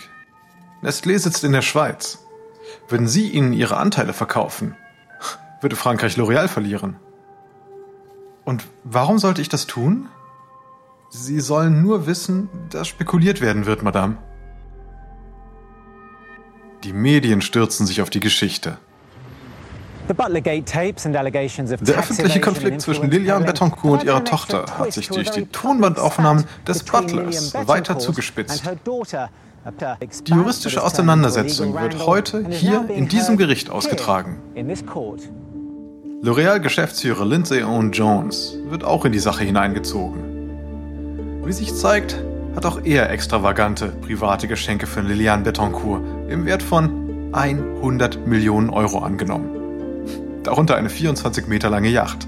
Nestlé 0.81 1.17
sitzt 1.19 1.43
in 1.43 1.51
der 1.51 1.61
Schweiz. 1.61 2.19
Würden 2.87 3.07
Sie 3.07 3.29
ihnen 3.29 3.53
Ihre 3.53 3.77
Anteile 3.77 4.13
verkaufen, 4.13 4.75
würde 5.59 5.75
Frankreich 5.75 6.15
L'Oréal 6.15 6.47
verlieren. 6.47 6.95
Und 8.45 8.63
warum 8.83 9.19
sollte 9.19 9.41
ich 9.41 9.49
das 9.49 9.67
tun? 9.67 10.07
Sie 11.09 11.41
sollen 11.41 11.81
nur 11.81 12.07
wissen, 12.07 12.49
dass 12.69 12.87
spekuliert 12.87 13.41
werden 13.41 13.65
wird, 13.65 13.83
Madame. 13.83 14.17
Die 16.83 16.93
Medien 16.93 17.41
stürzen 17.41 17.85
sich 17.85 18.01
auf 18.01 18.09
die 18.09 18.21
Geschichte. 18.21 18.77
Der 20.07 21.97
öffentliche 21.97 22.41
Konflikt 22.41 22.81
zwischen 22.81 23.09
Liliane 23.09 23.45
Betancourt 23.45 24.01
und 24.01 24.03
ihrer 24.05 24.23
Tochter 24.23 24.65
hat 24.77 24.93
sich 24.93 25.09
durch 25.09 25.31
die 25.31 25.45
Tonbandaufnahmen 25.45 26.45
des 26.67 26.83
Butlers 26.83 27.53
weiter 27.67 27.99
zugespitzt. 27.99 28.63
Die 30.27 30.31
juristische 30.31 30.83
Auseinandersetzung 30.83 31.79
wird 31.79 32.05
heute 32.05 32.45
hier 32.49 32.89
in 32.89 33.07
diesem 33.07 33.37
Gericht 33.37 33.69
ausgetragen. 33.69 34.39
L'Oreal-Geschäftsführer 36.23 37.25
Lindsay 37.25 37.63
Owen 37.63 37.91
Jones 37.91 38.57
wird 38.69 38.83
auch 38.83 39.05
in 39.05 39.11
die 39.11 39.19
Sache 39.19 39.43
hineingezogen. 39.43 41.41
Wie 41.43 41.53
sich 41.53 41.75
zeigt, 41.75 42.23
hat 42.55 42.65
auch 42.65 42.81
er 42.83 43.09
extravagante 43.09 43.87
private 43.87 44.47
Geschenke 44.47 44.85
für 44.85 45.01
Liliane 45.01 45.43
Betancourt 45.43 46.03
im 46.29 46.45
Wert 46.45 46.61
von 46.61 47.29
100 47.33 48.27
Millionen 48.27 48.69
Euro 48.69 48.99
angenommen 48.99 49.60
darunter 50.43 50.75
eine 50.75 50.89
24 50.89 51.47
Meter 51.47 51.69
lange 51.69 51.89
Yacht. 51.89 52.27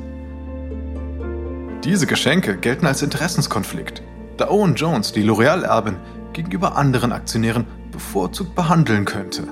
Diese 1.84 2.08
Geschenke 2.08 2.58
gelten 2.58 2.86
als 2.86 3.02
Interessenskonflikt, 3.02 4.04
da 4.38 4.50
Owen 4.50 4.76
Jones 4.76 5.12
die 5.12 5.24
L'Oreal-Erbin 5.24 5.98
gegenüber 6.32 6.78
anderen 6.78 7.12
Aktionären 7.12 7.66
bevorzugt 7.92 8.56
behandeln 8.56 9.06
könnte. 9.06 9.44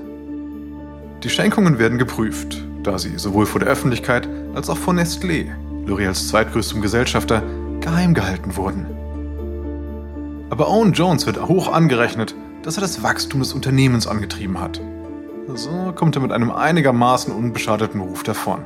Die 1.24 1.30
Schenkungen 1.30 1.78
werden 1.78 1.98
geprüft, 1.98 2.64
da 2.84 2.98
sie 2.98 3.18
sowohl 3.18 3.46
vor 3.46 3.60
der 3.60 3.70
Öffentlichkeit 3.70 4.28
als 4.56 4.70
auch 4.70 4.78
von 4.78 4.98
Nestlé, 4.98 5.48
L'Oreals 5.86 6.30
zweitgrößtem 6.30 6.82
Gesellschafter, 6.82 7.44
geheim 7.82 8.14
gehalten 8.14 8.56
wurden. 8.56 8.86
Aber 10.50 10.70
Owen 10.70 10.94
Jones 10.94 11.26
wird 11.26 11.42
hoch 11.48 11.72
angerechnet, 11.72 12.36
dass 12.64 12.78
er 12.78 12.82
das 12.82 13.04
Wachstum 13.04 13.42
des 13.42 13.54
Unternehmens 13.54 14.08
angetrieben 14.08 14.60
hat 14.60 14.82
so 15.56 15.92
kommt 15.96 16.16
er 16.16 16.22
mit 16.22 16.32
einem 16.32 16.52
einigermaßen 16.52 17.34
unbeschadeten 17.34 18.02
Ruf 18.02 18.24
davon. 18.24 18.64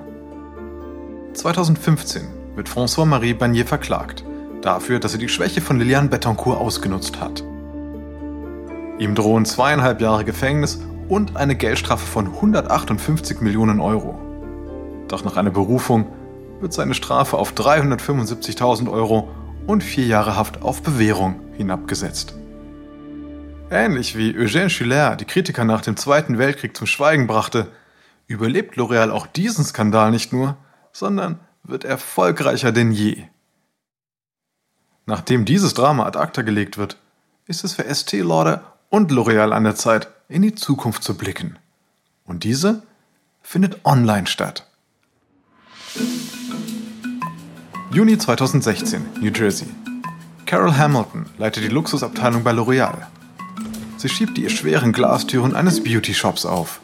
2015 1.34 2.24
wird 2.56 2.70
François-Marie 2.70 3.34
Bagnier 3.34 3.66
verklagt, 3.66 4.24
dafür, 4.62 5.00
dass 5.00 5.14
er 5.14 5.20
die 5.20 5.30
Schwäche 5.30 5.62
von 5.62 5.80
Liliane 5.80 6.10
Betancourt 6.10 6.60
ausgenutzt 6.60 7.20
hat. 7.20 7.44
Ihm 8.98 9.14
drohen 9.14 9.46
zweieinhalb 9.46 10.00
Jahre 10.00 10.24
Gefängnis 10.24 10.80
und 11.10 11.36
eine 11.36 11.56
Geldstrafe 11.56 12.06
von 12.06 12.28
158 12.28 13.42
Millionen 13.42 13.80
Euro. 13.80 14.18
Doch 15.08 15.24
nach 15.24 15.38
einer 15.38 15.52
Berufung 15.52 16.08
wird 16.62 16.74
seine 16.74 16.94
Strafe 16.94 17.38
auf 17.38 17.54
375.000 17.54 18.90
Euro 18.90 19.30
und 19.68 19.84
vier 19.84 20.06
Jahre 20.06 20.36
Haft 20.36 20.62
auf 20.62 20.82
Bewährung 20.82 21.42
hinabgesetzt. 21.58 22.36
Ähnlich 23.72 24.16
wie 24.16 24.36
Eugène 24.36 24.70
Schiller 24.70 25.16
die 25.16 25.26
Kritiker 25.26 25.66
nach 25.66 25.82
dem 25.82 25.98
Zweiten 25.98 26.38
Weltkrieg 26.38 26.78
zum 26.78 26.86
Schweigen 26.86 27.26
brachte, 27.26 27.72
überlebt 28.28 28.76
L'Oréal 28.76 29.10
auch 29.10 29.26
diesen 29.26 29.66
Skandal 29.66 30.12
nicht 30.12 30.32
nur, 30.32 30.56
sondern 30.94 31.40
wird 31.64 31.84
erfolgreicher 31.84 32.72
denn 32.72 32.92
je. 32.92 33.24
Nachdem 35.08 35.46
dieses 35.46 35.74
Drama 35.74 36.06
ad 36.06 36.18
acta 36.18 36.44
gelegt 36.44 36.78
wird, 36.78 36.98
ist 37.48 37.64
es 37.64 37.74
für 37.74 37.88
Estée 37.88 38.24
Lauder 38.24 38.78
und 38.90 39.12
L'Oréal 39.12 39.52
an 39.52 39.64
der 39.64 39.76
Zeit, 39.76 40.10
in 40.30 40.44
die 40.44 40.56
Zukunft 40.56 41.04
zu 41.04 41.18
blicken. 41.18 41.58
Und 42.24 42.44
diese 42.44 42.84
findet 43.42 43.84
online 43.84 44.28
statt. 44.28 44.68
Juni 47.92 48.18
2016, 48.18 49.06
New 49.22 49.32
Jersey. 49.32 49.68
Carol 50.46 50.78
Hamilton 50.78 51.26
leitet 51.38 51.64
die 51.64 51.70
Luxusabteilung 51.70 52.44
bei 52.44 52.52
L'Oréal. 52.52 53.08
Sie 53.98 54.10
schiebt 54.10 54.38
die 54.38 54.50
schweren 54.50 54.92
Glastüren 54.92 55.56
eines 55.56 55.84
Beauty-Shops 55.84 56.46
auf. 56.46 56.82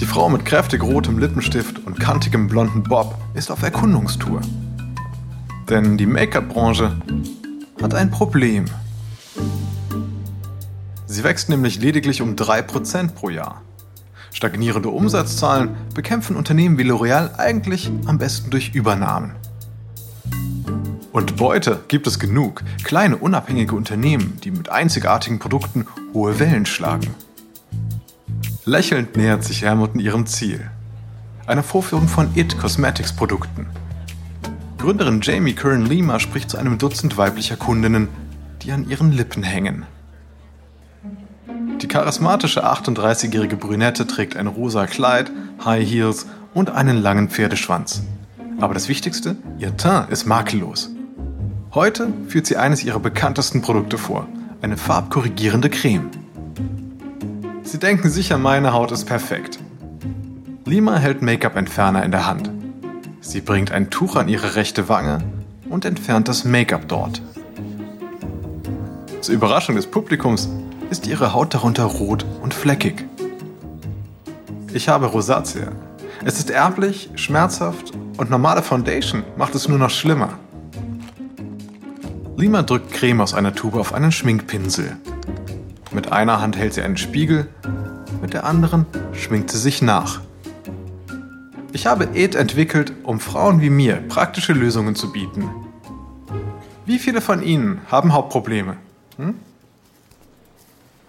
Die 0.00 0.04
Frau 0.04 0.28
mit 0.28 0.44
kräftig 0.44 0.82
rotem 0.82 1.18
Lippenstift 1.18 1.84
und 1.86 1.98
kantigem 1.98 2.46
blonden 2.48 2.82
Bob 2.82 3.16
ist 3.34 3.50
auf 3.50 3.62
Erkundungstour. 3.62 4.42
Denn 5.70 5.96
die 5.96 6.06
Make-up-Branche 6.06 6.96
hat 7.82 7.94
ein 7.94 8.10
Problem. 8.10 8.66
Sie 11.06 11.24
wächst 11.24 11.48
nämlich 11.48 11.80
lediglich 11.80 12.20
um 12.20 12.34
3% 12.36 13.12
pro 13.12 13.30
Jahr. 13.30 13.62
Stagnierende 14.32 14.90
Umsatzzahlen 14.90 15.70
bekämpfen 15.94 16.36
Unternehmen 16.36 16.76
wie 16.76 16.84
L'Oreal 16.84 17.36
eigentlich 17.38 17.90
am 18.04 18.18
besten 18.18 18.50
durch 18.50 18.74
Übernahmen. 18.74 19.32
Und 21.16 21.36
Beute 21.36 21.82
gibt 21.88 22.06
es 22.06 22.18
genug. 22.18 22.62
Kleine 22.84 23.16
unabhängige 23.16 23.74
Unternehmen, 23.74 24.38
die 24.44 24.50
mit 24.50 24.68
einzigartigen 24.68 25.38
Produkten 25.38 25.86
hohe 26.12 26.38
Wellen 26.38 26.66
schlagen. 26.66 27.14
Lächelnd 28.66 29.16
nähert 29.16 29.42
sich 29.42 29.64
Hamilton 29.64 29.98
ihrem 29.98 30.26
Ziel. 30.26 30.70
Eine 31.46 31.62
Vorführung 31.62 32.06
von 32.06 32.28
IT 32.34 32.58
Cosmetics 32.58 33.14
Produkten. 33.14 33.66
Gründerin 34.76 35.22
Jamie 35.22 35.54
Curran 35.54 35.86
Lima 35.86 36.20
spricht 36.20 36.50
zu 36.50 36.58
einem 36.58 36.76
Dutzend 36.76 37.16
weiblicher 37.16 37.56
Kundinnen, 37.56 38.08
die 38.60 38.72
an 38.72 38.86
ihren 38.86 39.10
Lippen 39.10 39.42
hängen. 39.42 39.86
Die 41.80 41.88
charismatische 41.88 42.66
38-jährige 42.66 43.56
Brünette 43.56 44.06
trägt 44.06 44.36
ein 44.36 44.48
rosa 44.48 44.86
Kleid, 44.86 45.32
High 45.64 45.90
Heels 45.90 46.26
und 46.52 46.68
einen 46.68 46.98
langen 46.98 47.30
Pferdeschwanz. 47.30 48.02
Aber 48.60 48.74
das 48.74 48.90
Wichtigste, 48.90 49.36
ihr 49.58 49.74
Teint 49.78 50.10
ist 50.10 50.26
makellos. 50.26 50.90
Heute 51.76 52.10
führt 52.28 52.46
sie 52.46 52.56
eines 52.56 52.82
ihrer 52.84 53.00
bekanntesten 53.00 53.60
Produkte 53.60 53.98
vor, 53.98 54.26
eine 54.62 54.78
farbkorrigierende 54.78 55.68
Creme. 55.68 56.10
Sie 57.64 57.78
denken 57.78 58.08
sicher, 58.08 58.38
meine 58.38 58.72
Haut 58.72 58.92
ist 58.92 59.04
perfekt. 59.04 59.58
Lima 60.64 60.96
hält 60.96 61.20
Make-up-Entferner 61.20 62.02
in 62.02 62.12
der 62.12 62.26
Hand. 62.26 62.50
Sie 63.20 63.42
bringt 63.42 63.72
ein 63.72 63.90
Tuch 63.90 64.16
an 64.16 64.28
ihre 64.28 64.54
rechte 64.54 64.88
Wange 64.88 65.18
und 65.68 65.84
entfernt 65.84 66.28
das 66.28 66.46
Make-up 66.46 66.88
dort. 66.88 67.20
Zur 69.20 69.34
Überraschung 69.34 69.76
des 69.76 69.86
Publikums 69.86 70.48
ist 70.88 71.06
ihre 71.06 71.34
Haut 71.34 71.52
darunter 71.52 71.84
rot 71.84 72.24
und 72.40 72.54
fleckig. 72.54 73.04
Ich 74.72 74.88
habe 74.88 75.04
Rosatia, 75.04 75.72
Es 76.24 76.38
ist 76.38 76.48
erblich, 76.48 77.10
schmerzhaft 77.16 77.92
und 78.16 78.30
normale 78.30 78.62
Foundation 78.62 79.24
macht 79.36 79.54
es 79.54 79.68
nur 79.68 79.76
noch 79.76 79.90
schlimmer. 79.90 80.38
Lima 82.38 82.62
drückt 82.62 82.92
Creme 82.92 83.22
aus 83.22 83.32
einer 83.32 83.54
Tube 83.54 83.76
auf 83.76 83.94
einen 83.94 84.12
Schminkpinsel. 84.12 84.98
Mit 85.92 86.12
einer 86.12 86.42
Hand 86.42 86.58
hält 86.58 86.74
sie 86.74 86.82
einen 86.82 86.98
Spiegel, 86.98 87.48
mit 88.20 88.34
der 88.34 88.44
anderen 88.44 88.84
schminkt 89.14 89.50
sie 89.50 89.58
sich 89.58 89.80
nach. 89.80 90.20
Ich 91.72 91.86
habe 91.86 92.10
ED 92.14 92.34
entwickelt, 92.34 92.92
um 93.04 93.20
Frauen 93.20 93.62
wie 93.62 93.70
mir 93.70 93.96
praktische 93.96 94.52
Lösungen 94.52 94.94
zu 94.94 95.12
bieten. 95.12 95.50
Wie 96.84 96.98
viele 96.98 97.22
von 97.22 97.42
Ihnen 97.42 97.80
haben 97.90 98.12
Hauptprobleme? 98.12 98.76
Hm? 99.16 99.34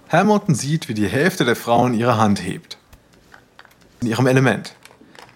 Hamilton 0.10 0.56
sieht, 0.56 0.88
wie 0.88 0.94
die 0.94 1.08
Hälfte 1.08 1.44
der 1.44 1.58
Frauen 1.58 1.94
ihre 1.94 2.18
Hand 2.18 2.42
hebt. 2.42 2.78
In 4.00 4.08
ihrem 4.08 4.28
Element. 4.28 4.76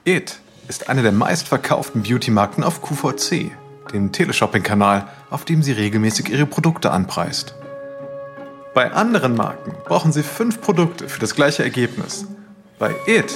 It 0.06 0.40
ist 0.70 0.88
eine 0.88 1.02
der 1.02 1.12
meistverkauften 1.12 2.04
Beauty-Marken 2.04 2.64
auf 2.64 2.82
QVC, 2.82 3.52
dem 3.92 4.12
Teleshopping-Kanal, 4.12 5.08
auf 5.30 5.46
dem 5.46 5.64
sie 5.64 5.72
regelmäßig 5.72 6.30
ihre 6.30 6.46
Produkte 6.46 6.92
anpreist. 6.92 7.56
Bei 8.74 8.92
anderen 8.94 9.36
Marken 9.36 9.74
brauchen 9.86 10.12
sie 10.12 10.24
fünf 10.24 10.62
Produkte 10.62 11.10
für 11.10 11.20
das 11.20 11.36
gleiche 11.36 11.64
Ergebnis. 11.64 12.26
Bei 12.80 12.96
It 13.06 13.34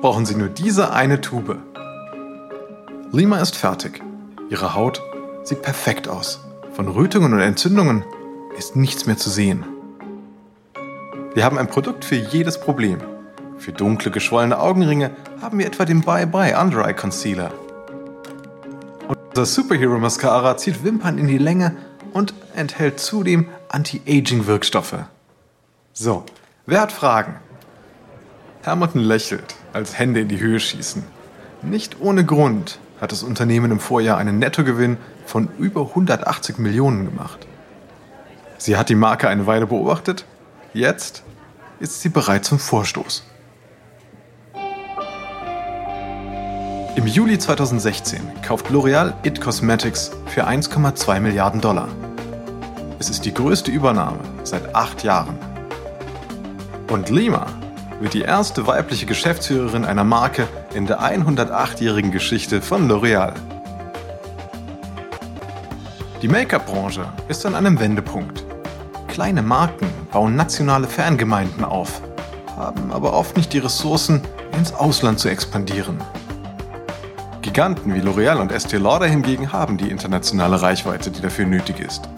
brauchen 0.00 0.26
sie 0.26 0.34
nur 0.34 0.48
diese 0.48 0.92
eine 0.92 1.20
Tube. 1.20 1.56
Lima 3.10 3.38
ist 3.38 3.56
fertig. 3.56 4.02
Ihre 4.50 4.74
Haut 4.74 5.02
sieht 5.44 5.62
perfekt 5.62 6.08
aus. 6.08 6.40
Von 6.74 6.88
Rötungen 6.88 7.32
und 7.32 7.40
Entzündungen 7.40 8.04
ist 8.56 8.76
nichts 8.76 9.06
mehr 9.06 9.16
zu 9.16 9.30
sehen. 9.30 9.64
Wir 11.34 11.44
haben 11.44 11.58
ein 11.58 11.68
Produkt 11.68 12.04
für 12.04 12.16
jedes 12.16 12.60
Problem. 12.60 12.98
Für 13.56 13.72
dunkle, 13.72 14.10
geschwollene 14.10 14.58
Augenringe 14.58 15.10
haben 15.40 15.58
wir 15.58 15.66
etwa 15.66 15.84
den 15.84 16.02
Bye 16.02 16.26
Bye 16.26 16.58
Under 16.58 16.86
Eye 16.86 16.94
Concealer. 16.94 17.52
Unser 19.30 19.46
Superhero 19.46 19.96
Mascara 19.98 20.56
zieht 20.56 20.82
Wimpern 20.82 21.16
in 21.16 21.28
die 21.28 21.38
Länge 21.38 21.76
und 22.12 22.34
enthält 22.56 22.98
zudem 22.98 23.48
Anti-Aging-Wirkstoffe. 23.68 25.04
So, 25.92 26.24
wer 26.66 26.80
hat 26.80 26.90
Fragen? 26.90 27.36
Hamilton 28.66 29.02
lächelt, 29.02 29.54
als 29.72 29.96
Hände 29.96 30.20
in 30.20 30.28
die 30.28 30.40
Höhe 30.40 30.58
schießen. 30.58 31.04
Nicht 31.62 32.00
ohne 32.00 32.26
Grund 32.26 32.80
hat 33.00 33.12
das 33.12 33.22
Unternehmen 33.22 33.70
im 33.70 33.78
Vorjahr 33.78 34.18
einen 34.18 34.40
Nettogewinn 34.40 34.96
von 35.26 35.48
über 35.58 35.82
180 35.82 36.58
Millionen 36.58 37.04
gemacht. 37.04 37.46
Sie 38.58 38.76
hat 38.76 38.88
die 38.88 38.96
Marke 38.96 39.28
eine 39.28 39.46
Weile 39.46 39.68
beobachtet, 39.68 40.26
jetzt 40.74 41.22
ist 41.78 42.02
sie 42.02 42.08
bereit 42.08 42.44
zum 42.44 42.58
Vorstoß. 42.58 43.22
Im 46.96 47.06
Juli 47.06 47.38
2016 47.38 48.20
kauft 48.42 48.68
L'Oreal 48.68 49.12
It 49.22 49.40
Cosmetics 49.40 50.10
für 50.26 50.46
1,2 50.46 51.20
Milliarden 51.20 51.60
Dollar. 51.60 51.88
Es 52.98 53.08
ist 53.08 53.24
die 53.24 53.32
größte 53.32 53.70
Übernahme 53.70 54.18
seit 54.42 54.74
acht 54.74 55.04
Jahren. 55.04 55.38
Und 56.90 57.08
Lima 57.08 57.46
wird 58.00 58.14
die 58.14 58.22
erste 58.22 58.66
weibliche 58.66 59.06
Geschäftsführerin 59.06 59.84
einer 59.84 60.02
Marke 60.02 60.48
in 60.74 60.86
der 60.86 61.00
108-jährigen 61.00 62.10
Geschichte 62.10 62.60
von 62.60 62.90
L'Oreal. 62.90 63.34
Die 66.22 66.28
Make-up-Branche 66.28 67.04
ist 67.28 67.46
an 67.46 67.54
einem 67.54 67.78
Wendepunkt. 67.78 68.44
Kleine 69.06 69.42
Marken 69.42 69.88
bauen 70.10 70.34
nationale 70.34 70.88
Fangemeinden 70.88 71.64
auf, 71.64 72.02
haben 72.56 72.92
aber 72.92 73.12
oft 73.12 73.36
nicht 73.36 73.52
die 73.52 73.58
Ressourcen, 73.58 74.22
ins 74.58 74.74
Ausland 74.74 75.20
zu 75.20 75.28
expandieren. 75.28 75.98
Giganten 77.52 77.92
wie 77.96 78.00
L'Oreal 78.00 78.36
und 78.36 78.52
Estée 78.52 78.78
Lauder 78.78 79.06
hingegen 79.08 79.52
haben 79.52 79.76
die 79.76 79.90
internationale 79.90 80.62
Reichweite, 80.62 81.10
die 81.10 81.20
dafür 81.20 81.46
nötig 81.46 81.80
ist. 81.80 82.08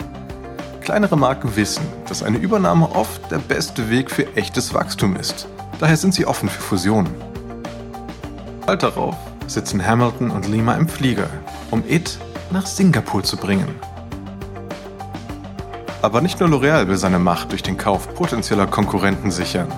Kleinere 0.82 1.16
Marken 1.16 1.56
wissen, 1.56 1.86
dass 2.06 2.22
eine 2.22 2.36
Übernahme 2.36 2.94
oft 2.94 3.30
der 3.30 3.38
beste 3.38 3.88
Weg 3.88 4.10
für 4.10 4.36
echtes 4.36 4.74
Wachstum 4.74 5.16
ist. 5.16 5.48
Daher 5.80 5.96
sind 5.96 6.12
sie 6.12 6.26
offen 6.26 6.50
für 6.50 6.60
Fusionen. 6.60 7.14
Bald 8.66 8.82
darauf 8.82 9.16
sitzen 9.46 9.82
Hamilton 9.82 10.30
und 10.30 10.48
Lima 10.48 10.74
im 10.74 10.86
Flieger, 10.86 11.30
um 11.70 11.82
It 11.88 12.18
nach 12.50 12.66
Singapur 12.66 13.22
zu 13.22 13.38
bringen. 13.38 13.74
Aber 16.02 16.20
nicht 16.20 16.40
nur 16.40 16.50
L'Oreal 16.50 16.88
will 16.88 16.98
seine 16.98 17.18
Macht 17.18 17.52
durch 17.52 17.62
den 17.62 17.78
Kauf 17.78 18.14
potenzieller 18.14 18.66
Konkurrenten 18.66 19.30
sichern. 19.30 19.68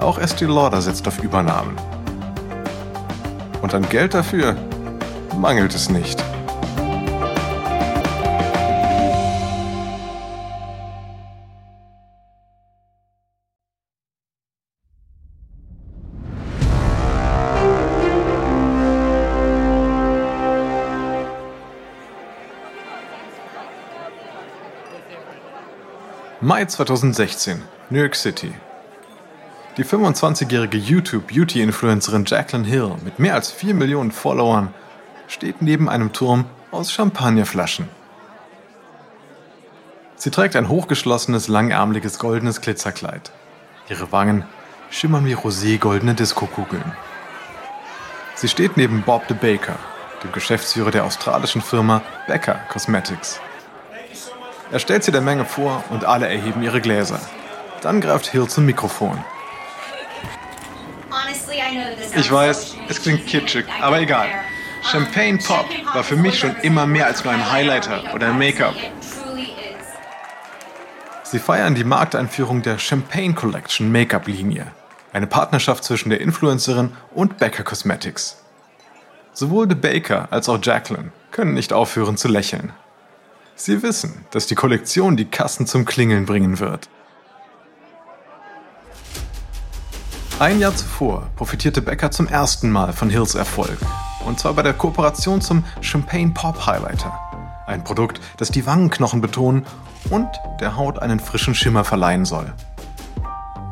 Auch 0.00 0.18
Estée 0.18 0.48
Lauder 0.48 0.82
setzt 0.82 1.06
auf 1.06 1.22
Übernahmen. 1.22 1.76
Und 3.66 3.74
an 3.74 3.88
Geld 3.88 4.14
dafür 4.14 4.54
mangelt 5.36 5.74
es 5.74 5.90
nicht. 5.90 6.22
Mai 26.40 26.66
2016, 26.66 27.60
New 27.90 27.98
York 27.98 28.14
City. 28.14 28.54
Die 29.76 29.84
25-jährige 29.84 30.78
YouTube-Beauty-Influencerin 30.78 32.24
Jacqueline 32.26 32.66
Hill 32.66 32.94
mit 33.04 33.18
mehr 33.18 33.34
als 33.34 33.50
4 33.50 33.74
Millionen 33.74 34.10
Followern 34.10 34.72
steht 35.28 35.60
neben 35.60 35.90
einem 35.90 36.14
Turm 36.14 36.46
aus 36.70 36.90
Champagnerflaschen. 36.92 37.86
Sie 40.16 40.30
trägt 40.30 40.56
ein 40.56 40.70
hochgeschlossenes, 40.70 41.48
langärmliches 41.48 42.18
goldenes 42.18 42.62
Glitzerkleid. 42.62 43.32
Ihre 43.90 44.10
Wangen 44.12 44.46
schimmern 44.88 45.26
wie 45.26 45.34
roségoldene 45.34 46.14
Diskokugeln. 46.14 46.92
Sie 48.34 48.48
steht 48.48 48.78
neben 48.78 49.02
Bob 49.02 49.24
the 49.28 49.34
Baker, 49.34 49.76
dem 50.24 50.32
Geschäftsführer 50.32 50.90
der 50.90 51.04
australischen 51.04 51.60
Firma 51.60 52.00
Becker 52.26 52.60
Cosmetics. 52.70 53.40
Er 54.72 54.78
stellt 54.78 55.04
sie 55.04 55.12
der 55.12 55.20
Menge 55.20 55.44
vor 55.44 55.84
und 55.90 56.06
alle 56.06 56.28
erheben 56.28 56.62
ihre 56.62 56.80
Gläser. 56.80 57.20
Dann 57.82 58.00
greift 58.00 58.26
Hill 58.28 58.48
zum 58.48 58.64
Mikrofon. 58.64 59.22
Ich 62.16 62.30
weiß, 62.30 62.76
es 62.88 63.02
klingt 63.02 63.26
kitschig, 63.26 63.66
aber 63.80 64.00
egal. 64.00 64.28
Champagne 64.82 65.38
Pop 65.38 65.66
war 65.92 66.04
für 66.04 66.16
mich 66.16 66.38
schon 66.38 66.54
immer 66.62 66.86
mehr 66.86 67.06
als 67.06 67.24
nur 67.24 67.32
ein 67.32 67.50
Highlighter 67.50 68.14
oder 68.14 68.28
ein 68.28 68.38
Make-up. 68.38 68.74
Sie 71.24 71.38
feiern 71.40 71.74
die 71.74 71.84
Markteinführung 71.84 72.62
der 72.62 72.78
Champagne 72.78 73.34
Collection 73.34 73.90
Make-up-Linie, 73.90 74.68
eine 75.12 75.26
Partnerschaft 75.26 75.82
zwischen 75.82 76.10
der 76.10 76.20
Influencerin 76.20 76.92
und 77.14 77.38
Becker 77.38 77.64
Cosmetics. 77.64 78.42
Sowohl 79.32 79.68
The 79.68 79.74
Baker 79.74 80.28
als 80.30 80.48
auch 80.48 80.58
Jacqueline 80.62 81.10
können 81.32 81.54
nicht 81.54 81.72
aufhören 81.72 82.16
zu 82.16 82.28
lächeln. 82.28 82.72
Sie 83.56 83.82
wissen, 83.82 84.24
dass 84.30 84.46
die 84.46 84.54
Kollektion 84.54 85.16
die 85.16 85.24
Kassen 85.24 85.66
zum 85.66 85.84
Klingeln 85.84 86.26
bringen 86.26 86.60
wird. 86.60 86.88
Ein 90.38 90.60
Jahr 90.60 90.76
zuvor 90.76 91.30
profitierte 91.34 91.80
Becker 91.80 92.10
zum 92.10 92.28
ersten 92.28 92.70
Mal 92.70 92.92
von 92.92 93.08
Hills 93.08 93.34
Erfolg. 93.34 93.78
Und 94.26 94.38
zwar 94.38 94.52
bei 94.52 94.60
der 94.60 94.74
Kooperation 94.74 95.40
zum 95.40 95.64
Champagne 95.80 96.28
Pop 96.28 96.66
Highlighter. 96.66 97.18
Ein 97.66 97.82
Produkt, 97.82 98.20
das 98.36 98.50
die 98.50 98.66
Wangenknochen 98.66 99.22
betonen 99.22 99.64
und 100.10 100.28
der 100.60 100.76
Haut 100.76 100.98
einen 100.98 101.20
frischen 101.20 101.54
Schimmer 101.54 101.84
verleihen 101.84 102.26
soll. 102.26 102.52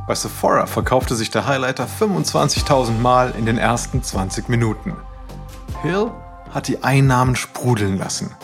Bei 0.07 0.15
Sephora 0.15 0.65
verkaufte 0.65 1.17
sich 1.17 1.31
der 1.31 1.47
Highlighter 1.47 1.87
25.000 1.87 2.99
Mal 2.99 3.35
in 3.37 3.45
den 3.45 3.59
ersten 3.59 4.03
20 4.03 4.49
Minuten. 4.49 4.95
Hill 5.83 6.13
hat 6.51 6.67
die 6.67 6.83
Einnahmen 6.83 7.37
sprudeln 7.37 7.99
lassen. 7.99 8.35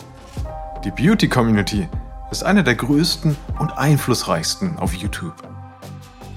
Die 0.83 0.91
Beauty 0.91 1.27
Community 1.27 1.89
ist 2.29 2.43
eine 2.43 2.63
der 2.63 2.75
größten 2.75 3.35
und 3.57 3.75
einflussreichsten 3.79 4.77
auf 4.77 4.93
YouTube. 4.93 5.33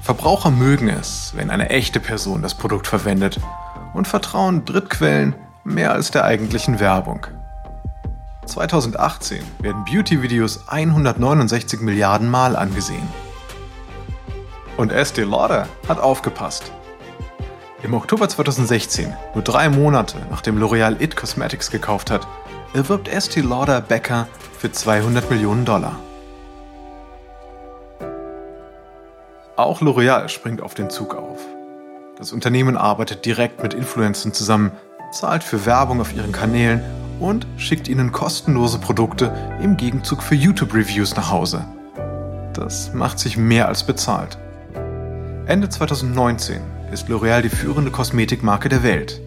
Verbraucher 0.05 0.51
mögen 0.51 0.91
es, 0.91 1.33
wenn 1.35 1.49
eine 1.49 1.71
echte 1.71 1.99
Person 1.99 2.43
das 2.43 2.55
Produkt 2.55 2.87
verwendet 2.87 3.41
und 3.95 4.07
vertrauen 4.07 4.67
Drittquellen 4.67 5.35
mehr 5.65 5.93
als 5.93 6.11
der 6.11 6.25
eigentlichen 6.25 6.79
Werbung. 6.79 7.27
2018 8.45 9.43
werden 9.61 9.83
Beauty-Videos 9.87 10.69
169 10.69 11.81
Milliarden 11.81 12.29
Mal 12.29 12.55
angesehen. 12.55 13.09
Und 14.77 14.93
Estee 14.93 15.23
Lauder 15.23 15.69
hat 15.89 16.01
aufgepasst. 16.01 16.71
Im 17.83 17.95
Oktober 17.95 18.29
2016, 18.29 19.11
nur 19.33 19.43
drei 19.43 19.71
Monate 19.71 20.19
nachdem 20.29 20.59
L'Oreal 20.59 21.01
It 21.01 21.17
Cosmetics 21.17 21.71
gekauft 21.71 22.11
hat, 22.11 22.27
erwirbt 22.75 23.09
Estee 23.09 23.41
Lauder 23.41 23.81
Becker 23.81 24.29
für 24.59 24.71
200 24.71 25.31
Millionen 25.31 25.65
Dollar. 25.65 25.97
Auch 29.57 29.81
L'Oreal 29.81 30.29
springt 30.29 30.61
auf 30.61 30.75
den 30.75 30.91
Zug 30.91 31.15
auf. 31.15 31.39
Das 32.19 32.33
Unternehmen 32.33 32.77
arbeitet 32.77 33.25
direkt 33.25 33.63
mit 33.63 33.73
Influencern 33.73 34.33
zusammen, 34.33 34.73
zahlt 35.13 35.45
für 35.45 35.65
Werbung 35.65 36.01
auf 36.01 36.13
ihren 36.13 36.33
Kanälen 36.33 36.81
und 37.21 37.47
schickt 37.57 37.87
ihnen 37.87 38.11
kostenlose 38.11 38.81
Produkte 38.81 39.33
im 39.63 39.77
Gegenzug 39.77 40.25
für 40.25 40.35
YouTube-Reviews 40.35 41.15
nach 41.15 41.31
Hause. 41.31 41.65
Das 42.53 42.93
macht 42.95 43.21
sich 43.21 43.37
mehr 43.37 43.69
als 43.69 43.85
bezahlt. 43.85 44.39
Ende 45.47 45.69
2019 45.69 46.61
ist 46.93 47.09
L'Oreal 47.09 47.43
die 47.43 47.49
führende 47.49 47.93
Kosmetikmarke 47.93 48.69
der 48.69 48.83
Welt. 48.83 49.21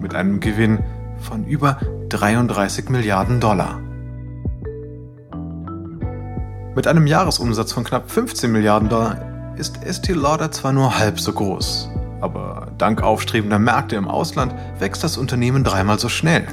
Mit 0.00 0.14
einem 0.14 0.38
Gewinn 0.38 0.78
von 1.18 1.44
über 1.44 1.80
33 2.10 2.88
Milliarden 2.88 3.40
Dollar. 3.40 3.80
Mit 6.76 6.86
einem 6.86 7.08
Jahresumsatz 7.08 7.72
von 7.72 7.82
knapp 7.82 8.10
15 8.10 8.52
Milliarden 8.52 8.88
Dollar 8.88 9.25
ist 9.58 9.82
Estee 9.82 10.12
Lauder 10.12 10.50
zwar 10.50 10.72
nur 10.72 10.98
halb 10.98 11.18
so 11.18 11.32
groß, 11.32 11.88
aber 12.20 12.68
dank 12.78 13.02
aufstrebender 13.02 13.58
Märkte 13.58 13.96
im 13.96 14.08
Ausland 14.08 14.54
wächst 14.78 15.02
das 15.02 15.16
Unternehmen 15.16 15.64
dreimal 15.64 15.98
so 15.98 16.08
schnell. 16.08 16.46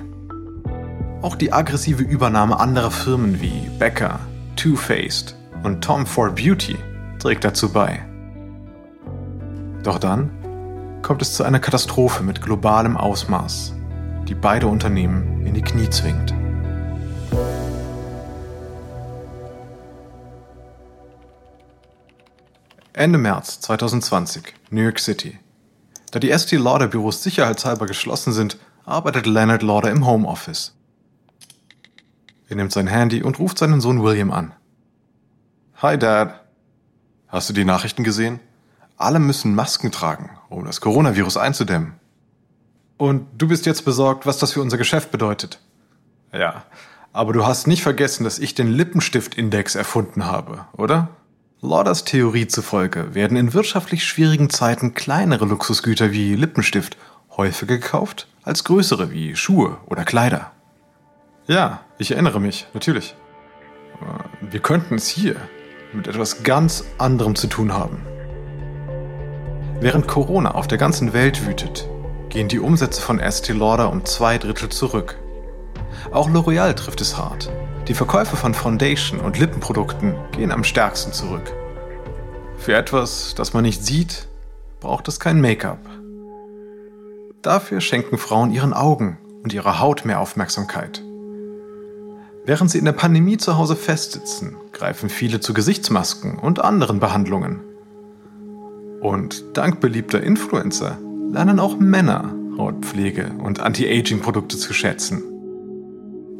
Auch 1.21 1.35
die 1.35 1.53
aggressive 1.53 2.03
Übernahme 2.03 2.59
anderer 2.59 2.91
Firmen 2.91 3.41
wie 3.41 3.69
Becca, 3.79 4.19
Too 4.55 4.75
Faced 4.75 5.35
und 5.63 5.83
Tom 5.83 6.05
Ford 6.05 6.35
Beauty 6.35 6.77
trägt 7.19 7.43
dazu 7.43 7.71
bei. 7.71 7.99
Doch 9.83 9.99
dann 9.99 10.29
kommt 11.01 11.21
es 11.21 11.33
zu 11.33 11.43
einer 11.43 11.59
Katastrophe 11.59 12.23
mit 12.23 12.41
globalem 12.41 12.97
Ausmaß, 12.97 13.73
die 14.27 14.35
beide 14.35 14.67
Unternehmen 14.67 15.45
in 15.45 15.53
die 15.53 15.61
Knie 15.61 15.89
zwingt. 15.89 16.33
Ende 23.03 23.17
März 23.17 23.59
2020, 23.59 24.53
New 24.69 24.81
York 24.81 24.97
City. 24.97 25.37
Da 26.11 26.19
die 26.19 26.31
Estee 26.31 26.55
Lauder 26.55 26.87
Büros 26.87 27.21
sicherheitshalber 27.21 27.85
geschlossen 27.85 28.31
sind, 28.31 28.57
arbeitet 28.85 29.25
Leonard 29.25 29.61
Lauder 29.61 29.91
im 29.91 30.07
Homeoffice. 30.07 30.73
Er 32.47 32.55
nimmt 32.55 32.71
sein 32.71 32.87
Handy 32.87 33.21
und 33.21 33.39
ruft 33.39 33.57
seinen 33.57 33.81
Sohn 33.81 34.01
William 34.01 34.31
an. 34.31 34.53
Hi 35.81 35.97
Dad. 35.99 36.45
Hast 37.27 37.49
du 37.49 37.53
die 37.53 37.65
Nachrichten 37.65 38.05
gesehen? 38.05 38.39
Alle 38.95 39.19
müssen 39.19 39.53
Masken 39.53 39.91
tragen, 39.91 40.29
um 40.47 40.63
das 40.63 40.79
Coronavirus 40.79 41.35
einzudämmen. 41.35 41.95
Und 42.95 43.27
du 43.37 43.49
bist 43.49 43.65
jetzt 43.65 43.83
besorgt, 43.83 44.25
was 44.25 44.37
das 44.37 44.53
für 44.53 44.61
unser 44.61 44.77
Geschäft 44.77 45.11
bedeutet. 45.11 45.59
Ja, 46.31 46.63
aber 47.11 47.33
du 47.33 47.45
hast 47.45 47.67
nicht 47.67 47.83
vergessen, 47.83 48.23
dass 48.23 48.39
ich 48.39 48.55
den 48.55 48.71
Lippenstift-Index 48.71 49.75
erfunden 49.75 50.23
habe, 50.23 50.67
oder? 50.77 51.09
Lauders 51.65 52.04
Theorie 52.04 52.47
zufolge 52.47 53.15
werden 53.15 53.38
in 53.38 53.54
wirtschaftlich 53.54 54.04
schwierigen 54.04 54.49
Zeiten 54.49 54.93
kleinere 54.95 55.45
Luxusgüter 55.45 56.12
wie 56.12 56.36
Lippenstift 56.36 56.97
häufiger 57.38 57.78
gekauft 57.78 58.28
als 58.43 58.65
größere 58.65 59.12
wie 59.12 59.38
Schuhe 59.38 59.78
oder 59.86 60.04
Kleider. 60.04 60.52
Ja, 61.47 61.80
ich 61.97 62.12
erinnere 62.12 62.41
mich, 62.41 62.67
natürlich. 62.73 63.15
Wir 64.41 64.60
könnten 64.60 64.95
es 64.95 65.08
hier 65.08 65.38
mit 65.93 66.10
etwas 66.10 66.43
ganz 66.43 66.84
anderem 66.97 67.34
zu 67.34 67.47
tun 67.47 67.71
haben. 67.71 68.06
Während 69.80 70.06
Corona 70.06 70.56
auf 70.56 70.67
der 70.67 70.78
ganzen 70.78 71.13
Welt 71.13 71.47
wütet, 71.47 71.88
gehen 72.28 72.49
die 72.49 72.60
Umsätze 72.60 73.02
von 73.02 73.21
Estee 73.21 73.54
Lauder 73.54 73.89
um 73.89 74.04
zwei 74.04 74.38
Drittel 74.38 74.67
zurück. 74.67 75.17
Auch 76.12 76.30
L'Oreal 76.30 76.73
trifft 76.73 76.99
es 76.99 77.17
hart. 77.17 77.49
Die 77.88 77.93
Verkäufe 77.93 78.38
von 78.38 78.54
Foundation 78.54 79.19
und 79.19 79.38
Lippenprodukten 79.38 80.15
gehen 80.32 80.52
am 80.54 80.63
stärksten 80.63 81.12
zurück. 81.12 81.52
Für 82.58 82.76
etwas, 82.76 83.36
das 83.36 83.54
man 83.54 83.63
nicht 83.63 83.86
sieht, 83.86 84.30
braucht 84.80 85.10
es 85.10 85.19
kein 85.19 85.41
Make-up. 85.41 85.80
Dafür 87.41 87.82
schenken 87.82 88.17
Frauen 88.17 88.54
ihren 88.54 88.72
Augen 88.72 89.17
und 89.43 89.54
ihrer 89.54 89.82
Haut 89.82 90.06
mehr 90.06 90.22
Aufmerksamkeit. 90.22 91.04
Während 92.46 92.72
sie 92.72 92.78
in 92.78 92.86
der 92.86 92.93
Pandemie 92.93 93.36
zu 93.36 93.58
Hause 93.58 93.76
festsitzen, 93.76 94.56
greifen 94.72 95.10
viele 95.10 95.41
zu 95.41 95.54
Gesichtsmasken 95.54 96.39
und 96.39 96.63
anderen 96.63 97.02
Behandlungen. 97.02 97.60
Und 99.02 99.43
dank 99.58 99.82
beliebter 99.82 100.24
Influencer 100.24 100.98
lernen 101.34 101.60
auch 101.60 101.78
Männer 101.78 102.34
Hautpflege 102.58 103.34
und 103.39 103.60
Anti-Aging-Produkte 103.60 104.58
zu 104.58 104.74
schätzen. 104.74 105.33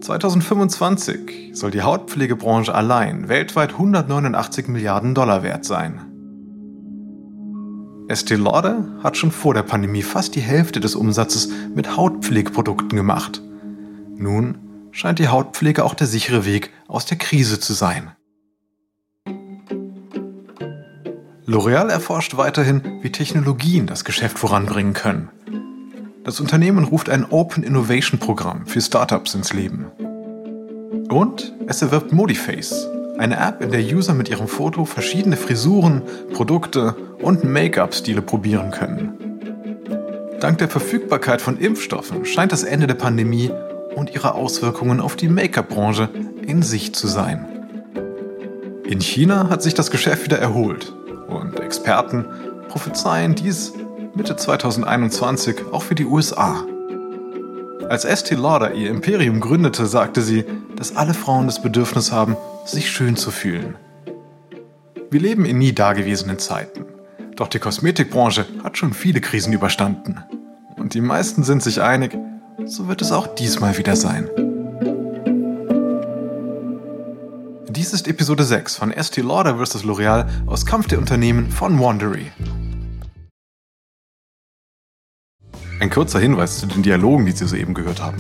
2025 0.04 1.52
soll 1.54 1.72
die 1.72 1.82
Hautpflegebranche 1.82 2.76
allein 2.76 3.30
weltweit 3.30 3.72
189 3.72 4.68
Milliarden 4.68 5.16
Dollar 5.16 5.44
wert 5.44 5.64
sein. 5.64 6.02
Estee 8.10 8.36
Lauder 8.36 8.86
hat 9.02 9.16
schon 9.16 9.32
vor 9.32 9.54
der 9.54 9.64
Pandemie 9.64 10.02
fast 10.02 10.36
die 10.36 10.42
Hälfte 10.42 10.82
des 10.82 10.96
Umsatzes 10.96 11.50
mit 11.74 11.96
Hautpflegeprodukten 11.96 12.98
gemacht. 12.98 13.42
Nun 14.18 14.58
scheint 14.92 15.20
die 15.20 15.30
Hautpflege 15.30 15.86
auch 15.86 15.94
der 15.94 16.08
sichere 16.08 16.46
Weg 16.46 16.72
aus 16.90 17.06
der 17.06 17.18
Krise 17.18 17.62
zu 17.62 17.72
sein. 17.72 18.12
L'Oreal 21.46 21.90
erforscht 21.90 22.36
weiterhin, 22.36 23.00
wie 23.02 23.12
Technologien 23.12 23.88
das 23.88 24.04
Geschäft 24.04 24.38
voranbringen 24.38 24.94
können. 24.94 25.30
Das 26.24 26.40
Unternehmen 26.40 26.86
ruft 26.86 27.10
ein 27.10 27.26
Open 27.30 27.64
Innovation 27.64 28.18
Programm 28.18 28.66
für 28.66 28.80
Startups 28.80 29.36
ins 29.36 29.52
Leben. 29.52 29.88
Und 31.10 31.54
es 31.68 31.82
erwirbt 31.82 32.14
Modiface, 32.14 32.88
eine 33.18 33.36
App, 33.36 33.62
in 33.62 33.72
der 33.72 33.82
User 33.82 34.14
mit 34.14 34.30
ihrem 34.30 34.48
Foto 34.48 34.86
verschiedene 34.86 35.36
Frisuren, 35.36 36.02
Produkte 36.32 36.96
und 37.22 37.44
Make-up-Stile 37.44 38.22
probieren 38.22 38.72
können. 38.72 39.18
Dank 40.40 40.60
der 40.60 40.70
Verfügbarkeit 40.70 41.42
von 41.42 41.58
Impfstoffen 41.58 42.26
scheint 42.26 42.54
das 42.54 42.64
Ende 42.64 42.88
der 42.88 42.96
Pandemie 42.96 43.52
und 43.96 44.14
ihre 44.14 44.34
Auswirkungen 44.34 45.02
auf 45.02 45.18
die 45.18 45.28
Make-up-Branche 45.28 46.10
in 46.46 46.62
Sicht 46.62 46.96
zu 46.96 47.08
sein. 47.08 47.46
In 48.86 49.02
China 49.02 49.50
hat 49.50 49.62
sich 49.62 49.74
das 49.74 49.92
Geschäft 49.92 50.24
wieder 50.24 50.40
erholt 50.40 50.94
und 51.28 51.60
Experten 51.60 52.26
prophezeien 52.70 53.36
dies 53.36 53.74
Mitte 54.16 54.36
2021 54.36 55.72
auch 55.72 55.82
für 55.82 55.96
die 55.96 56.06
USA. 56.06 56.64
Als 57.90 58.06
Estee 58.06 58.36
Lauder 58.36 58.76
ihr 58.76 58.92
Imperium 58.92 59.40
gründete, 59.40 59.88
sagte 59.88 60.22
sie, 60.22 60.46
dass 60.76 60.96
alle 60.96 61.16
Frauen 61.16 61.48
das 61.48 61.64
Bedürfnis 61.64 62.12
haben, 62.12 62.38
sich 62.64 62.92
schön 62.92 63.16
zu 63.16 63.32
fühlen. 63.32 63.76
Wir 65.10 65.20
leben 65.20 65.46
in 65.46 65.58
nie 65.58 65.74
dagewesenen 65.74 66.38
Zeiten. 66.38 66.86
Doch 67.36 67.48
die 67.48 67.58
Kosmetikbranche 67.58 68.46
hat 68.64 68.78
schon 68.78 68.94
viele 68.94 69.20
Krisen 69.20 69.52
überstanden. 69.52 70.24
Und 70.78 70.94
die 70.94 71.02
meisten 71.02 71.44
sind 71.44 71.64
sich 71.64 71.82
einig, 71.82 72.16
so 72.66 72.88
wird 72.88 73.02
es 73.02 73.12
auch 73.12 73.26
diesmal 73.26 73.80
wieder 73.80 73.96
sein. 73.96 74.30
Dies 77.68 77.94
ist 77.94 78.08
Episode 78.08 78.44
6 78.44 78.76
von 78.76 78.92
Estee 78.92 79.22
Lauder 79.22 79.58
vs. 79.58 79.84
L'Oreal 79.84 80.28
aus 80.46 80.68
Kampf 80.68 80.88
der 80.88 81.00
Unternehmen 81.00 81.50
von 81.50 81.80
Wandery. 81.80 82.32
Ein 85.80 85.90
kurzer 85.90 86.20
Hinweis 86.20 86.60
zu 86.60 86.66
den 86.68 86.84
Dialogen, 86.84 87.26
die 87.26 87.32
Sie 87.32 87.48
soeben 87.48 87.74
gehört 87.74 88.02
haben. 88.02 88.18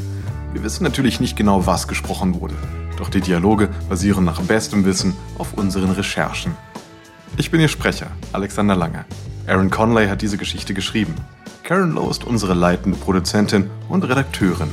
Wir 0.54 0.64
wissen 0.64 0.84
natürlich 0.84 1.20
nicht 1.20 1.36
genau, 1.36 1.66
was 1.66 1.88
gesprochen 1.88 2.40
wurde, 2.40 2.56
doch 2.98 3.10
die 3.10 3.22
Dialoge 3.22 3.70
basieren 3.90 4.26
nach 4.26 4.42
bestem 4.42 4.86
Wissen 4.86 5.16
auf 5.38 5.54
unseren 5.54 5.92
Recherchen. 5.92 6.56
Ich 7.38 7.52
bin 7.52 7.62
Ihr 7.62 7.68
Sprecher, 7.68 8.08
Alexander 8.32 8.76
Lange. 8.76 9.06
Aaron 9.48 9.70
Conley 9.70 10.08
hat 10.08 10.22
diese 10.22 10.38
Geschichte 10.38 10.74
geschrieben. 10.74 11.16
Karen 11.64 11.92
Lowe 11.94 12.12
ist 12.12 12.24
unsere 12.24 12.54
leitende 12.54 12.98
Produzentin 12.98 13.70
und 13.90 14.04
Redakteurin. 14.04 14.70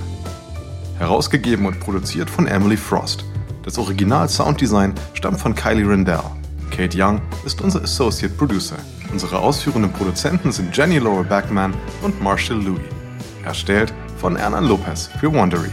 Herausgegeben 0.99 1.67
und 1.67 1.81
produziert 1.81 2.29
von 2.29 2.47
Emily 2.47 2.77
Frost. 2.77 3.25
Das 3.63 3.79
Original 3.79 4.29
Sounddesign 4.29 4.95
stammt 5.15 5.41
von 5.41 5.55
Kylie 5.55 5.89
Rendell. 5.89 6.23
Kate 6.71 6.97
Young 7.01 7.21
ist 7.45 7.61
unser 7.61 7.83
Associate 7.83 8.35
Producer. 8.35 8.77
Unsere 9.13 9.39
ausführenden 9.39 9.93
Produzenten 9.93 10.53
sind 10.53 10.77
Jenny 10.77 10.99
Laura 10.99 11.23
Backman 11.23 11.75
und 12.03 12.21
Marshall 12.23 12.63
Louis. 12.63 12.81
Erstellt 13.45 13.93
von 14.19 14.37
Ernan 14.37 14.67
Lopez 14.67 15.11
für 15.19 15.33
Wandery. 15.33 15.71